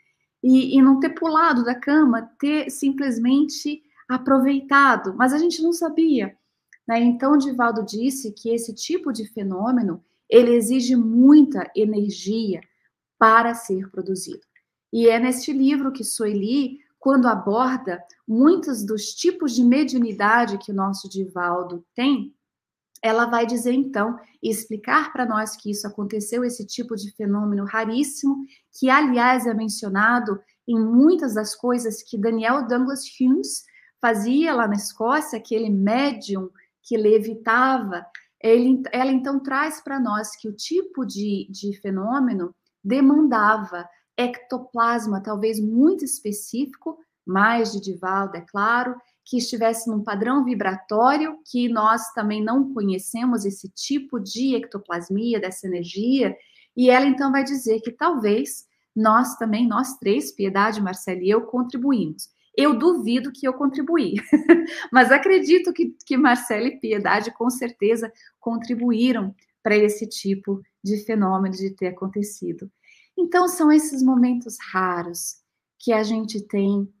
[0.41, 5.13] e, e não ter pulado da cama, ter simplesmente aproveitado.
[5.17, 6.33] Mas a gente não sabia.
[6.87, 7.01] Né?
[7.01, 12.61] Então, Divaldo disse que esse tipo de fenômeno ele exige muita energia
[13.19, 14.43] para ser produzido.
[14.93, 20.75] E é neste livro que Soili, quando aborda muitos dos tipos de mediunidade que o
[20.75, 22.31] nosso Divaldo tem,
[23.03, 27.65] ela vai dizer então e explicar para nós que isso aconteceu, esse tipo de fenômeno
[27.65, 28.45] raríssimo,
[28.77, 33.63] que aliás é mencionado em muitas das coisas que Daniel Douglas Hughes
[33.99, 36.51] fazia lá na Escócia, aquele médium
[36.83, 38.05] que levitava.
[38.39, 43.89] Ele, ela então traz para nós que o tipo de, de fenômeno demandava
[44.25, 48.95] ectoplasma, talvez muito específico, mais de Divaldo, é claro,
[49.25, 55.67] que estivesse num padrão vibratório, que nós também não conhecemos esse tipo de ectoplasmia, dessa
[55.67, 56.35] energia,
[56.75, 58.65] e ela então vai dizer que talvez
[58.95, 62.29] nós também, nós três, Piedade, Marcelo e eu, contribuímos.
[62.55, 64.15] Eu duvido que eu contribuí,
[64.91, 71.55] mas acredito que, que Marcelo e Piedade com certeza contribuíram para esse tipo de fenômeno
[71.55, 72.69] de ter acontecido.
[73.21, 75.35] Então, são esses momentos raros
[75.77, 76.91] que a gente tem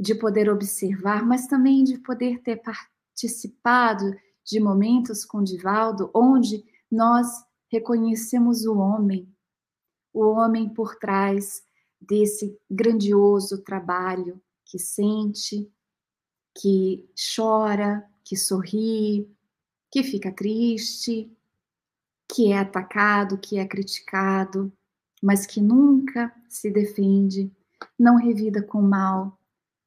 [0.00, 4.12] de poder observar, mas também de poder ter participado
[4.44, 7.28] de momentos com Divaldo, onde nós
[7.70, 9.32] reconhecemos o homem,
[10.12, 11.62] o homem por trás
[12.00, 15.72] desse grandioso trabalho que sente,
[16.58, 19.32] que chora, que sorri,
[19.88, 21.32] que fica triste,
[22.28, 24.72] que é atacado, que é criticado,
[25.22, 27.52] mas que nunca se defende,
[27.98, 29.38] não revida com mal,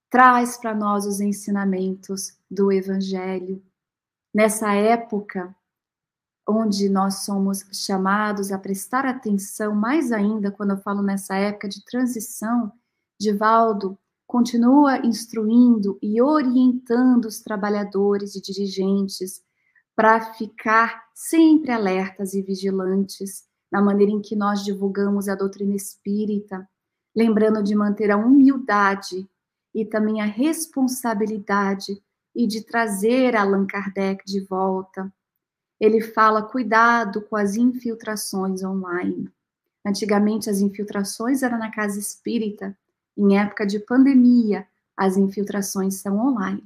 [0.10, 3.64] traz para nós os ensinamentos do Evangelho.
[4.34, 5.56] Nessa época,
[6.48, 11.84] onde nós somos chamados a prestar atenção, mais ainda quando eu falo nessa época de
[11.84, 12.72] transição,
[13.20, 19.44] Divaldo continua instruindo e orientando os trabalhadores e dirigentes
[19.96, 26.70] para ficar sempre alertas e vigilantes na maneira em que nós divulgamos a doutrina espírita,
[27.16, 29.28] lembrando de manter a humildade
[29.74, 32.00] e também a responsabilidade
[32.36, 35.12] e de trazer Allan Kardec de volta.
[35.80, 39.28] Ele fala cuidado com as infiltrações online.
[39.84, 42.78] Antigamente as infiltrações eram na casa espírita,
[43.18, 46.64] em época de pandemia, as infiltrações são online.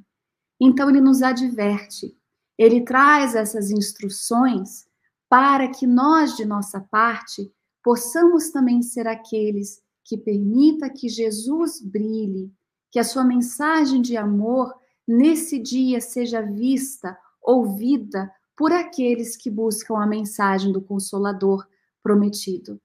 [0.59, 2.13] Então ele nos adverte,
[2.57, 4.86] ele traz essas instruções
[5.29, 7.51] para que nós, de nossa parte,
[7.83, 12.53] possamos também ser aqueles que permita que Jesus brilhe,
[12.91, 14.73] que a sua mensagem de amor
[15.07, 21.67] nesse dia seja vista, ouvida por aqueles que buscam a mensagem do Consolador
[22.01, 22.79] prometido.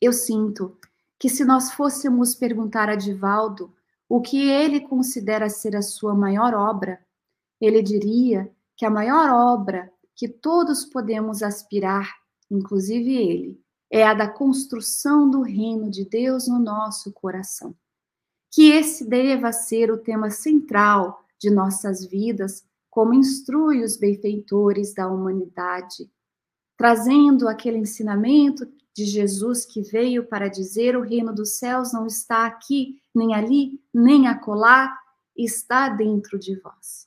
[0.00, 0.78] Eu sinto
[1.18, 3.74] que se nós fôssemos perguntar a Divaldo
[4.08, 7.04] o que ele considera ser a sua maior obra,
[7.60, 12.10] ele diria que a maior obra que todos podemos aspirar,
[12.50, 13.60] inclusive ele,
[13.90, 17.76] é a da construção do reino de Deus no nosso coração.
[18.50, 25.06] Que esse deva ser o tema central de nossas vidas, como instrui os benfeitores da
[25.06, 26.10] humanidade,
[26.78, 32.46] trazendo aquele ensinamento de Jesus que veio para dizer: o reino dos céus não está
[32.46, 34.98] aqui, nem ali, nem acolá,
[35.36, 37.06] está dentro de vós.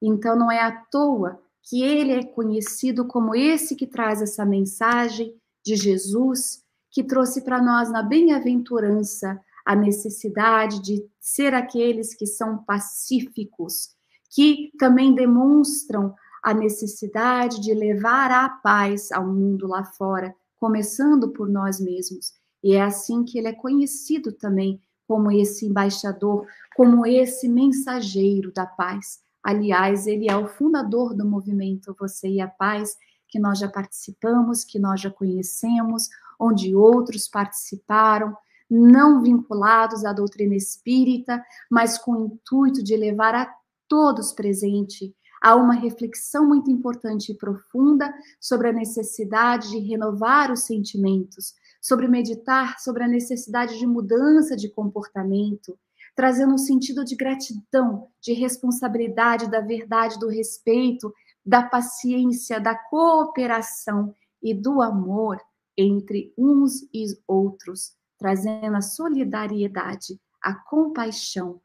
[0.00, 5.34] Então não é à toa que ele é conhecido como esse que traz essa mensagem
[5.64, 12.58] de Jesus, que trouxe para nós na bem-aventurança a necessidade de ser aqueles que são
[12.58, 13.88] pacíficos,
[14.30, 21.48] que também demonstram a necessidade de levar a paz ao mundo lá fora, começando por
[21.48, 22.32] nós mesmos.
[22.62, 26.46] E é assim que ele é conhecido também como esse embaixador,
[26.76, 29.25] como esse mensageiro da paz.
[29.46, 32.96] Aliás, ele é o fundador do movimento Você e a Paz,
[33.28, 38.36] que nós já participamos, que nós já conhecemos, onde outros participaram,
[38.68, 41.40] não vinculados à doutrina espírita,
[41.70, 43.54] mas com o intuito de levar a
[43.86, 50.64] todos presente a uma reflexão muito importante e profunda sobre a necessidade de renovar os
[50.64, 55.78] sentimentos, sobre meditar sobre a necessidade de mudança de comportamento,
[56.16, 61.12] trazendo um sentido de gratidão, de responsabilidade, da verdade, do respeito,
[61.44, 65.38] da paciência, da cooperação e do amor
[65.76, 71.60] entre uns e outros, trazendo a solidariedade, a compaixão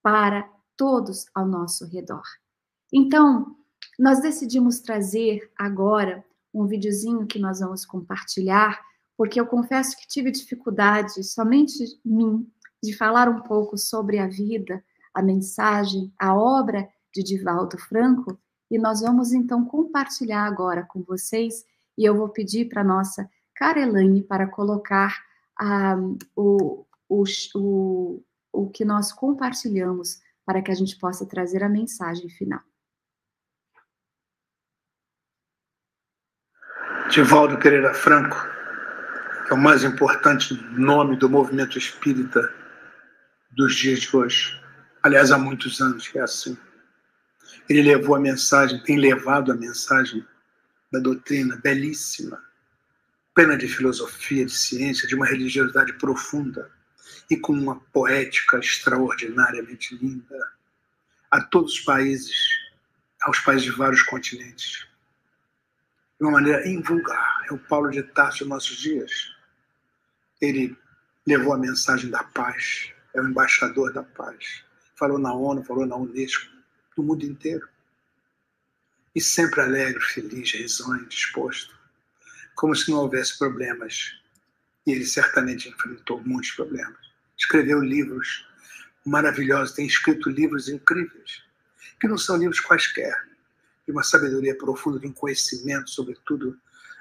[0.00, 2.22] para todos ao nosso redor.
[2.92, 3.56] Então,
[3.98, 8.80] nós decidimos trazer agora um videozinho que nós vamos compartilhar,
[9.16, 12.48] porque eu confesso que tive dificuldade somente mim
[12.82, 18.38] de falar um pouco sobre a vida, a mensagem, a obra de Divaldo Franco,
[18.70, 21.64] E nós vamos então compartilhar agora com vocês,
[21.96, 25.24] e eu vou pedir para nossa cara Elaine para colocar
[25.58, 25.96] ah,
[26.34, 27.24] o, o,
[27.54, 28.22] o,
[28.52, 32.60] o que nós compartilhamos para que a gente possa trazer a mensagem final.
[37.08, 38.36] Divaldo Pereira Franco,
[39.46, 42.65] que é o mais importante nome do movimento espírita
[43.56, 44.60] dos dias de hoje.
[45.02, 46.56] Aliás, há muitos anos que é assim.
[47.68, 50.24] Ele levou a mensagem, tem levado a mensagem
[50.92, 52.40] da doutrina belíssima,
[53.34, 56.70] plena de filosofia, de ciência, de uma religiosidade profunda
[57.30, 60.52] e com uma poética extraordinariamente linda
[61.30, 62.36] a todos os países,
[63.22, 64.86] aos países de vários continentes,
[66.20, 67.42] de uma maneira invulgar.
[67.50, 69.34] É o Paulo de Tarso dos nossos dias.
[70.40, 70.76] Ele
[71.26, 74.62] levou a mensagem da paz, é o embaixador da paz.
[74.94, 76.50] Falou na ONU, falou na Unesco,
[76.96, 77.66] no mundo inteiro.
[79.14, 81.74] E sempre alegre, feliz, risonho, disposto,
[82.54, 84.12] como se não houvesse problemas.
[84.86, 86.98] E ele certamente enfrentou muitos problemas.
[87.36, 88.46] Escreveu livros
[89.04, 91.42] maravilhosos, tem escrito livros incríveis,
[92.00, 93.14] que não são livros quaisquer,
[93.86, 96.58] de uma sabedoria profunda, de um conhecimento, sobretudo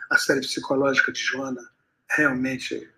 [0.10, 1.68] a série psicológica de Joana,
[2.10, 2.90] realmente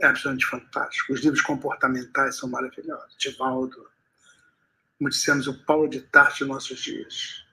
[0.00, 1.12] é absolutamente fantástico.
[1.12, 3.16] Os livros comportamentais são maravilhosos.
[3.18, 3.88] Divaldo,
[4.98, 7.44] como dissemos, o Paulo de Tarso de nossos dias.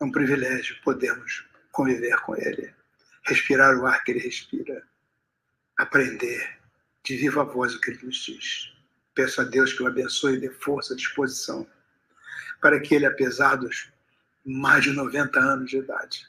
[0.00, 2.74] É um privilégio podermos conviver com ele,
[3.24, 4.82] respirar o ar que ele respira,
[5.78, 6.58] aprender
[7.02, 8.72] de viva voz o que ele nos diz.
[9.14, 11.66] Peço a Deus que o abençoe e dê força, disposição,
[12.60, 13.90] para que ele, apesar dos
[14.44, 16.26] mais de 90 anos de idade,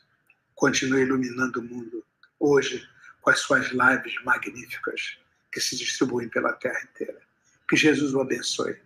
[0.56, 2.04] continue iluminando o mundo
[2.40, 2.88] hoje
[3.22, 5.20] com as suas lives magníficas
[5.52, 7.22] que se distribuem pela terra inteira.
[7.70, 8.82] Que Jesus o abençoe,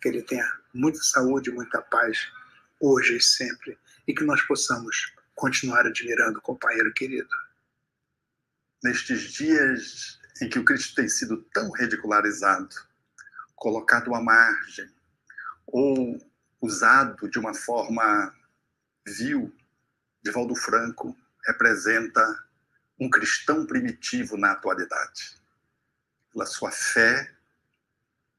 [0.00, 2.30] que ele tenha muita saúde, muita paz
[2.80, 7.28] hoje e sempre, e que nós possamos continuar admirando o companheiro querido.
[8.82, 12.74] Nestes dias em que o Cristo tem sido tão ridicularizado,
[13.54, 14.90] colocado à margem,
[15.66, 16.18] ou
[16.60, 18.34] usado de uma forma
[19.06, 19.54] vil,
[20.24, 22.44] Divaldo Franco representa
[22.98, 25.41] um cristão primitivo na atualidade.
[26.32, 27.30] Pela sua fé,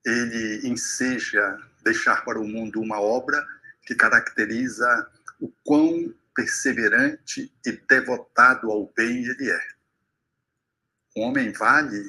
[0.05, 3.45] ele enseja deixar para o mundo uma obra
[3.83, 9.67] que caracteriza o quão perseverante e devotado ao bem ele é.
[11.15, 12.03] Um homem vale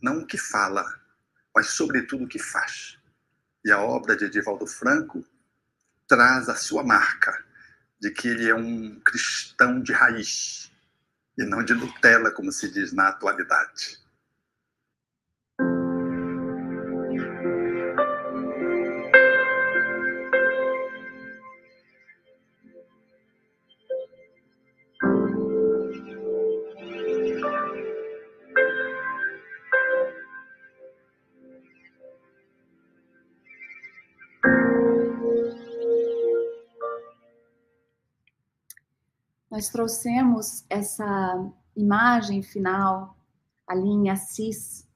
[0.00, 0.84] não o que fala,
[1.54, 2.98] mas sobretudo o que faz.
[3.64, 5.24] E a obra de Edivaldo Franco
[6.06, 7.44] traz a sua marca
[8.00, 10.72] de que ele é um cristão de raiz
[11.36, 13.98] e não de Nutella, como se diz na atualidade.
[39.58, 43.18] Nós trouxemos essa imagem final
[43.66, 44.88] ali em Assis,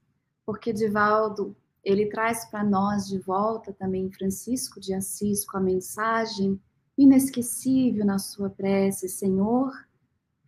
[0.47, 6.61] porque Divaldo, ele traz para nós de volta também Francisco de Assis com a mensagem
[6.97, 9.73] inesquecível na sua prece, Senhor,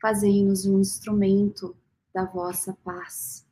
[0.01, 1.77] fazei-nos um instrumento
[2.15, 3.45] da vossa paz.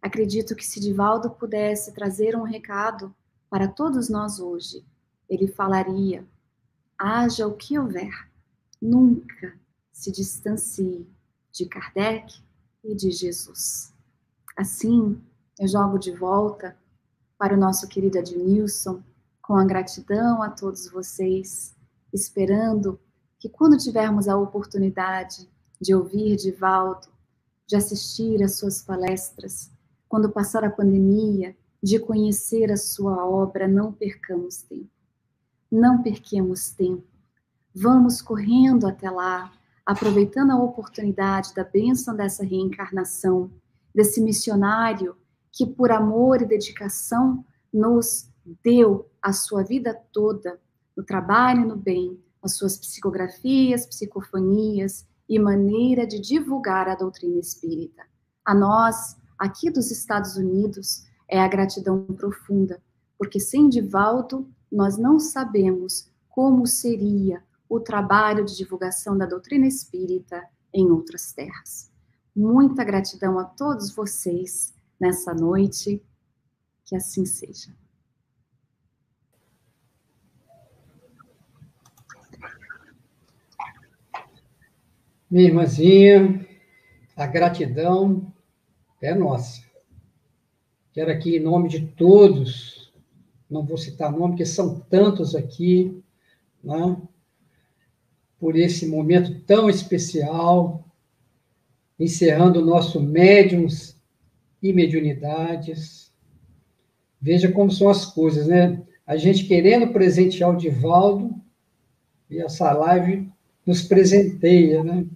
[0.00, 3.14] Acredito que se Divaldo pudesse trazer um recado
[3.50, 4.82] para todos nós hoje,
[5.28, 6.26] ele falaria:
[6.98, 8.30] haja o que houver,
[8.80, 9.59] nunca
[10.00, 11.06] se distancie
[11.52, 12.42] de Kardec
[12.82, 13.92] e de Jesus.
[14.56, 15.20] Assim,
[15.58, 16.74] eu jogo de volta
[17.36, 19.02] para o nosso querido Adnilson,
[19.42, 21.76] com a gratidão a todos vocês,
[22.14, 22.98] esperando
[23.38, 25.46] que quando tivermos a oportunidade
[25.78, 27.08] de ouvir Divaldo,
[27.66, 29.70] de assistir às suas palestras,
[30.08, 34.88] quando passar a pandemia, de conhecer a sua obra, não percamos tempo.
[35.70, 37.04] Não perquemos tempo.
[37.74, 39.59] Vamos correndo até lá,
[39.90, 43.50] aproveitando a oportunidade da bênção dessa reencarnação,
[43.92, 45.16] desse missionário
[45.50, 48.30] que, por amor e dedicação, nos
[48.62, 50.60] deu a sua vida toda
[50.96, 57.40] no trabalho e no bem, as suas psicografias, psicofonias e maneira de divulgar a doutrina
[57.40, 58.04] espírita.
[58.44, 62.80] A nós, aqui dos Estados Unidos, é a gratidão profunda,
[63.18, 70.44] porque sem Divaldo nós não sabemos como seria o trabalho de divulgação da doutrina espírita
[70.74, 71.88] em outras terras.
[72.34, 76.02] Muita gratidão a todos vocês nessa noite,
[76.84, 77.72] que assim seja.
[85.30, 86.44] Minha irmãzinha,
[87.16, 88.34] a gratidão
[89.00, 89.62] é nossa.
[90.92, 92.92] Quero aqui, em nome de todos,
[93.48, 96.02] não vou citar nome, porque são tantos aqui,
[96.64, 97.00] né?
[98.40, 100.82] Por esse momento tão especial,
[101.98, 104.00] encerrando o nosso médiums
[104.62, 106.10] e mediunidades.
[107.20, 108.82] Veja como são as coisas, né?
[109.06, 111.38] A gente querendo presentear o Divaldo,
[112.30, 113.30] e essa live
[113.66, 115.06] nos presenteia, né?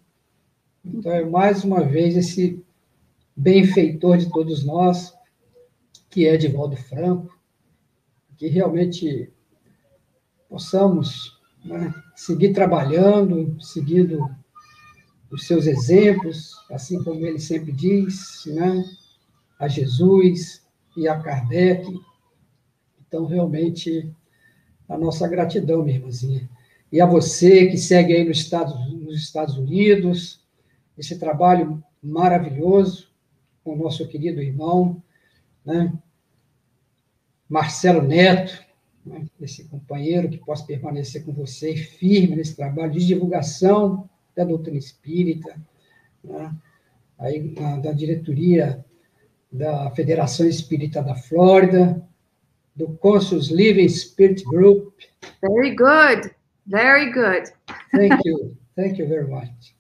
[0.85, 2.62] Então, é mais uma vez esse
[3.35, 5.14] benfeitor de todos nós,
[6.11, 7.41] que é Divaldo Franco,
[8.37, 9.33] que realmente
[10.49, 11.34] possamos
[11.65, 14.29] né, seguir trabalhando, seguindo
[15.31, 18.85] os seus exemplos, assim como ele sempre diz, né,
[19.59, 20.65] a Jesus
[20.97, 21.87] e a Kardec.
[23.07, 24.12] Então, realmente,
[24.89, 26.49] a nossa gratidão, minha irmãzinha.
[26.93, 30.41] E a você que segue aí nos Estados, nos Estados Unidos,
[30.97, 33.09] esse trabalho maravilhoso
[33.65, 35.03] com o nosso querido irmão,
[35.65, 35.93] né?
[37.49, 38.62] Marcelo Neto,
[39.05, 39.27] né?
[39.41, 45.57] esse companheiro que possa permanecer com você firme nesse trabalho de divulgação da doutrina espírita,
[46.23, 46.55] né?
[47.19, 48.85] aí na, da diretoria
[49.53, 52.03] da Federação Espírita da Flórida,
[52.75, 54.93] do Conscious Living Spirit Group.
[55.41, 56.35] Very good,
[56.67, 57.53] very good.
[57.93, 59.75] Thank you, thank you very much.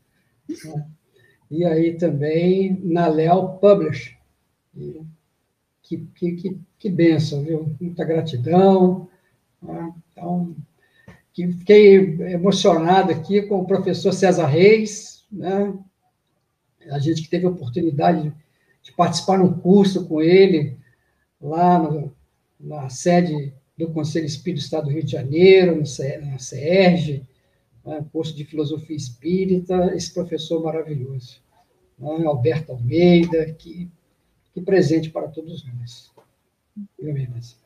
[1.50, 4.16] E aí também na Leal Publish.
[5.82, 7.76] Que, que, que, que benção, viu?
[7.80, 9.08] Muita gratidão.
[9.64, 9.92] Né?
[10.12, 10.54] Então,
[11.32, 11.96] que fiquei
[12.32, 15.74] emocionado aqui com o professor César Reis, né?
[16.90, 18.32] a gente que teve a oportunidade
[18.82, 20.76] de participar num curso com ele,
[21.40, 22.14] lá no,
[22.60, 27.26] na sede do Conselho Espírita do Estado do Rio de Janeiro, na CERJ,
[27.84, 28.04] né?
[28.12, 31.40] curso de Filosofia Espírita, esse professor maravilhoso,
[31.98, 32.24] né?
[32.26, 33.90] Alberto Almeida, que,
[34.52, 36.12] que presente para todos nós.
[36.98, 37.63] Eu mesmo.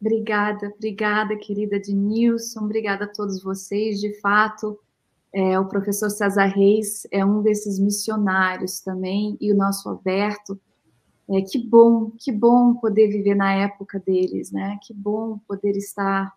[0.00, 4.00] Obrigada, obrigada, querida de Nilson, obrigada a todos vocês.
[4.00, 4.78] De fato,
[5.32, 10.58] é, o professor César Reis é um desses missionários também, e o nosso Alberto.
[11.30, 14.78] É, que bom, que bom poder viver na época deles, né?
[14.82, 16.32] Que bom poder estar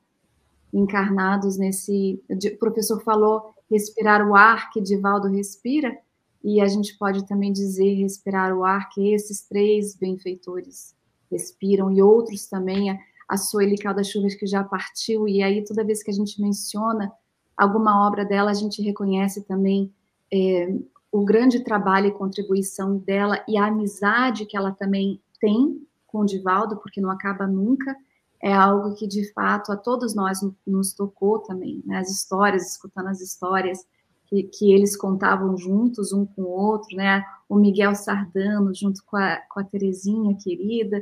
[0.74, 2.22] encarnados nesse.
[2.30, 5.98] O professor falou respirar o ar que Divaldo respira,
[6.44, 10.96] e a gente pode também dizer respirar o ar que esses três benfeitores
[11.32, 12.92] respiram, e outros também
[13.32, 17.10] a Sueli Caldas Chuvas, que já partiu, e aí toda vez que a gente menciona
[17.56, 19.90] alguma obra dela, a gente reconhece também
[20.30, 20.76] é,
[21.10, 26.26] o grande trabalho e contribuição dela e a amizade que ela também tem com o
[26.26, 27.96] Divaldo, porque não acaba nunca,
[28.44, 32.00] é algo que de fato a todos nós nos tocou também, né?
[32.00, 33.88] as histórias, escutando as histórias
[34.26, 37.24] que, que, eles contavam juntos, um com o outro, né?
[37.48, 41.02] O Miguel Sardano junto com a, com a Terezinha querida,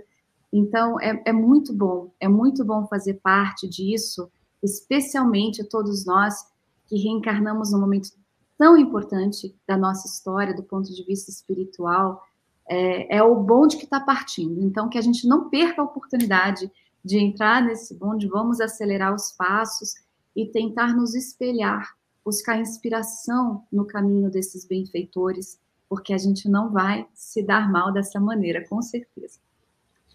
[0.52, 4.32] então, é, é muito bom, é muito bom fazer parte disso,
[4.64, 6.48] especialmente todos nós
[6.88, 8.10] que reencarnamos num momento
[8.57, 12.22] tão importante da nossa história, do ponto de vista espiritual,
[12.68, 14.61] é, é o bonde que está partindo.
[14.61, 16.69] Então, que a gente não perca a oportunidade
[17.06, 19.95] de entrar nesse bonde, vamos acelerar os passos
[20.36, 21.95] e tentar nos espelhar,
[22.26, 28.19] buscar inspiração no caminho desses benfeitores, porque a gente não vai se dar mal dessa
[28.19, 29.40] maneira, com certeza.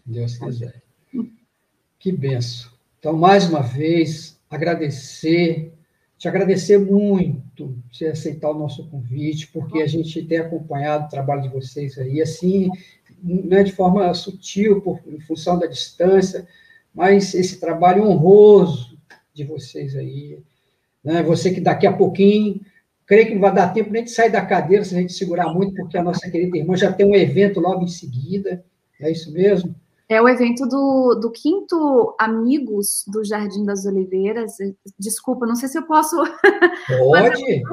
[0.05, 0.81] Deus quiser.
[1.97, 2.71] Que benção.
[2.99, 5.73] Então, mais uma vez, agradecer,
[6.17, 11.43] te agradecer muito você aceitar o nosso convite, porque a gente tem acompanhado o trabalho
[11.43, 12.69] de vocês aí, assim,
[13.23, 16.47] não é de forma sutil, por, em função da distância,
[16.93, 18.97] mas esse trabalho honroso
[19.33, 20.39] de vocês aí.
[21.03, 21.23] Né?
[21.23, 22.61] Você que daqui a pouquinho,
[23.05, 25.53] creio que não vai dar tempo nem de sair da cadeira se a gente segurar
[25.53, 28.63] muito, porque a nossa querida irmã já tem um evento logo em seguida,
[28.99, 29.75] é isso mesmo?
[30.07, 34.57] É o evento do, do quinto Amigos do Jardim das Oliveiras.
[34.99, 36.15] Desculpa, não sei se eu posso.
[36.87, 37.63] Pode.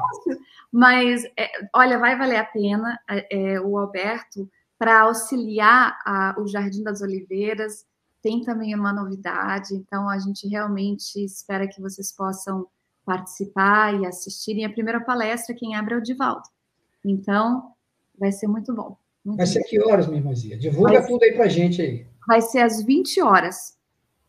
[0.71, 4.49] mas, é, olha, vai valer a pena é, é o Alberto
[4.79, 7.85] para auxiliar a, o Jardim das Oliveiras.
[8.23, 12.67] Tem também uma novidade, então a gente realmente espera que vocês possam
[13.05, 14.65] participar e assistirem.
[14.65, 16.49] A primeira palestra, quem abre é o Divaldo.
[17.05, 17.73] Então,
[18.19, 18.97] vai ser muito bom.
[19.23, 20.57] Muito vai ser que horas, minha irmãzinha?
[20.57, 23.77] Divulga vai tudo aí para gente aí vai ser às 20 horas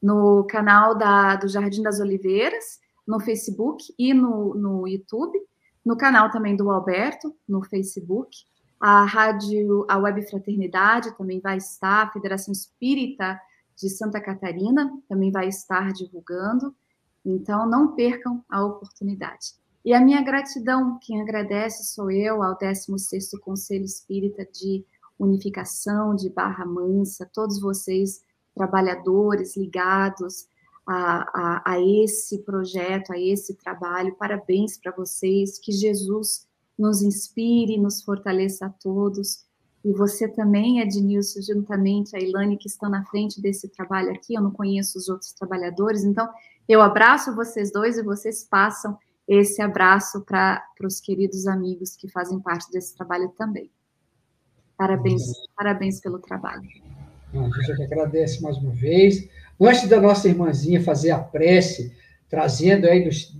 [0.02, 5.40] no canal da, do Jardim das Oliveiras, no Facebook e no, no YouTube,
[5.86, 8.36] no canal também do Alberto, no Facebook.
[8.80, 13.40] A rádio, a Web Fraternidade também vai estar, a Federação Espírita
[13.76, 16.76] de Santa Catarina também vai estar divulgando.
[17.26, 19.53] Então, não percam a oportunidade.
[19.86, 24.86] E a minha gratidão, quem agradece sou eu, ao 16º Conselho Espírita de
[25.19, 28.22] Unificação de Barra Mansa, todos vocês,
[28.56, 30.48] trabalhadores ligados
[30.85, 37.77] a, a, a esse projeto, a esse trabalho, parabéns para vocês, que Jesus nos inspire,
[37.77, 39.45] nos fortaleça a todos,
[39.85, 44.41] e você também, Ednilson, juntamente a Ilane, que estão na frente desse trabalho aqui, eu
[44.41, 46.30] não conheço os outros trabalhadores, então
[46.68, 52.40] eu abraço vocês dois e vocês passam esse abraço para os queridos amigos que fazem
[52.40, 53.69] parte desse trabalho também.
[54.78, 55.24] Parabéns,
[55.56, 56.64] parabéns pelo trabalho.
[57.34, 59.28] A gente que agradece mais uma vez.
[59.60, 61.91] Antes da nossa irmãzinha fazer a prece,
[62.30, 63.36] trazendo aí dos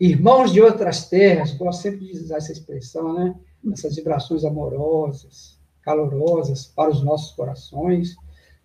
[0.00, 3.34] irmãos de outras terras, gosto sempre de usar essa expressão, né?
[3.72, 8.16] Essas vibrações amorosas, calorosas para os nossos corações.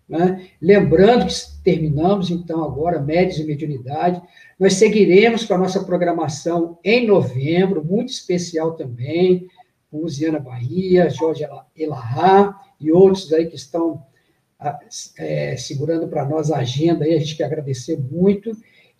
[0.08, 0.48] Né?
[0.60, 4.22] Lembrando que terminamos, então, agora, médios e mediunidade.
[4.58, 9.48] Nós seguiremos com a nossa programação em novembro, muito especial também,
[9.94, 11.46] com Luciana Bahia, Jorge
[11.76, 14.04] Elahá e outros aí que estão
[15.16, 18.50] é, segurando para nós a agenda aí, a gente quer agradecer muito.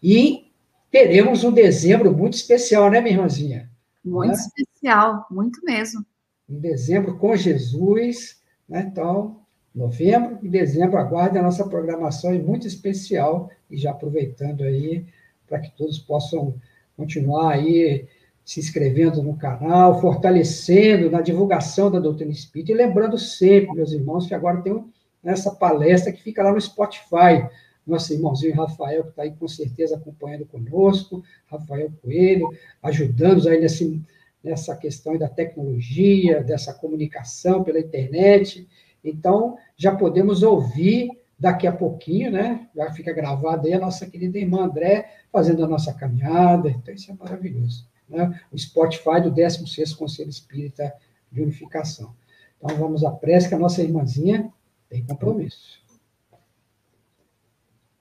[0.01, 0.53] E
[0.91, 3.69] teremos um dezembro muito especial, né, minha irmãzinha?
[4.05, 4.39] Muito né?
[4.39, 6.05] especial, muito mesmo
[6.49, 8.87] em dezembro com Jesus, né?
[8.91, 9.41] Então,
[9.75, 15.07] novembro e dezembro aguardem a nossa programação muito especial e já aproveitando aí
[15.47, 16.55] para que todos possam
[16.97, 18.07] continuar aí
[18.45, 24.27] se inscrevendo no canal, fortalecendo na divulgação da doutrina espírita e lembrando sempre, meus irmãos,
[24.27, 24.85] que agora tem
[25.25, 27.49] essa palestra que fica lá no Spotify,
[27.87, 32.49] nosso irmãozinho Rafael, que está aí com certeza acompanhando conosco, Rafael Coelho,
[32.83, 34.03] ajudando aí nesse,
[34.43, 38.69] nessa questão da tecnologia, dessa comunicação pela internet.
[39.03, 42.69] Então, já podemos ouvir daqui a pouquinho, né?
[42.75, 46.71] Já fica gravado aí a nossa querida irmã André fazendo a nossa caminhada.
[46.71, 47.87] Então, isso é maravilhoso.
[48.09, 48.41] Né?
[48.53, 50.93] O Spotify do 16º Conselho Espírita
[51.31, 52.15] de Unificação.
[52.57, 54.53] Então, vamos à prece, que a nossa irmãzinha
[54.89, 55.83] tem compromisso.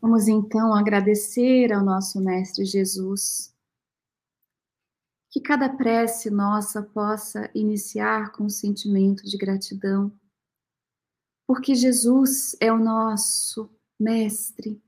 [0.01, 3.53] Vamos então agradecer ao nosso Mestre Jesus
[5.34, 10.11] que cada prece nossa possa iniciar com um sentimento de gratidão,
[11.47, 13.67] porque Jesus é o nosso
[13.99, 14.80] mestre,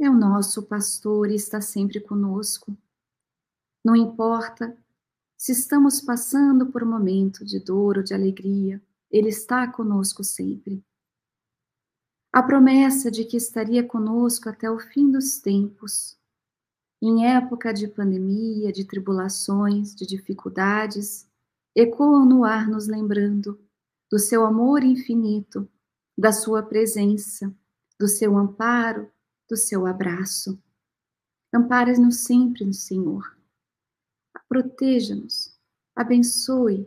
[0.00, 2.76] é o nosso pastor e está sempre conosco.
[3.84, 4.76] Não importa
[5.36, 8.80] se estamos passando por um momento de dor ou de alegria,
[9.10, 10.84] Ele está conosco sempre.
[12.32, 16.16] A promessa de que estaria conosco até o fim dos tempos
[17.02, 21.26] em época de pandemia, de tribulações, de dificuldades,
[21.74, 23.58] ecoam no ar nos lembrando
[24.08, 25.68] do seu amor infinito,
[26.16, 27.52] da sua presença,
[27.98, 29.10] do seu amparo,
[29.50, 30.56] do seu abraço.
[31.52, 33.36] Ampare-nos sempre no Senhor.
[34.52, 35.58] Proteja-nos,
[35.96, 36.86] abençoe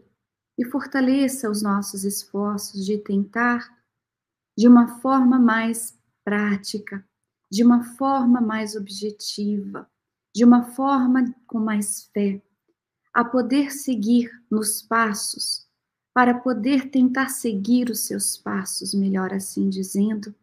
[0.55, 3.67] e fortaleça os nossos esforços de tentar,
[4.55, 7.03] de uma forma mais prática,
[7.51, 9.89] de uma forma mais objetiva,
[10.31, 12.39] de uma forma com mais fé,
[13.11, 15.67] a poder seguir nos passos,
[16.13, 20.35] para poder tentar seguir os seus passos, melhor assim dizendo,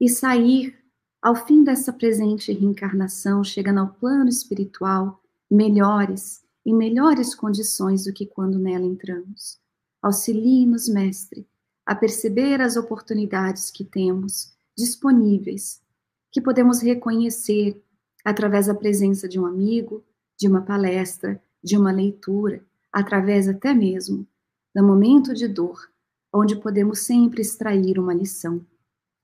[0.00, 0.76] e sair
[1.22, 8.26] ao fim dessa presente reencarnação, chegando ao plano espiritual, melhores, em melhores condições do que
[8.26, 9.58] quando nela entramos.
[10.02, 11.46] Auxilie-nos, Mestre,
[11.86, 15.82] a perceber as oportunidades que temos disponíveis,
[16.30, 17.82] que podemos reconhecer
[18.24, 20.04] através da presença de um amigo,
[20.38, 24.26] de uma palestra, de uma leitura, através até mesmo
[24.74, 25.90] do momento de dor,
[26.32, 28.64] onde podemos sempre extrair uma lição.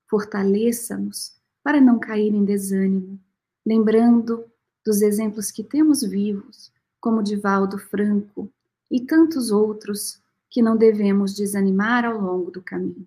[0.09, 3.21] Fortaleça-nos para não cair em desânimo,
[3.65, 4.45] lembrando
[4.85, 6.73] dos exemplos que temos vivos,
[7.05, 8.51] como Divaldo Franco
[8.91, 13.07] e tantos outros que não devemos desanimar ao longo do caminho,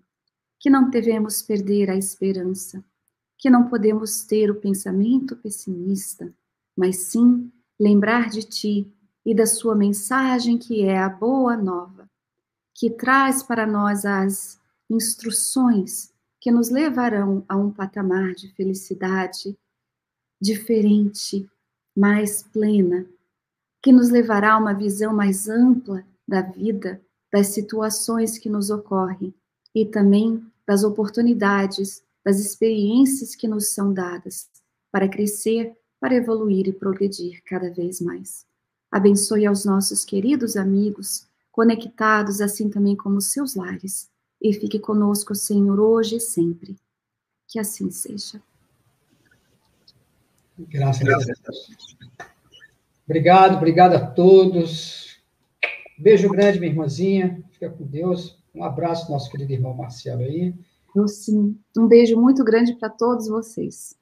[0.56, 2.84] que não devemos perder a esperança,
[3.36, 6.32] que não podemos ter o pensamento pessimista,
[6.76, 8.88] mas sim lembrar de ti
[9.26, 12.08] e da sua mensagem que é a boa nova,
[12.72, 19.58] que traz para nós as instruções que nos levarão a um patamar de felicidade
[20.40, 21.50] diferente,
[21.96, 23.04] mais plena,
[23.82, 27.00] que nos levará a uma visão mais ampla da vida,
[27.32, 29.34] das situações que nos ocorrem
[29.74, 34.48] e também das oportunidades das experiências que nos são dadas
[34.90, 38.46] para crescer, para evoluir e progredir cada vez mais.
[38.90, 44.10] Abençoe aos nossos queridos amigos, conectados assim também como seus lares,
[44.42, 46.76] e fique conosco, Senhor, hoje e sempre.
[47.46, 48.42] Que assim seja.
[50.58, 51.96] Graças a Deus.
[53.08, 55.18] Obrigado, obrigado a todos.
[55.98, 57.42] Beijo grande, minha irmãzinha.
[57.52, 58.38] Fica com Deus.
[58.54, 60.54] Um abraço, nosso querido irmão Marcelo aí.
[61.06, 61.58] Sim.
[61.74, 63.96] Um beijo muito grande para todos vocês.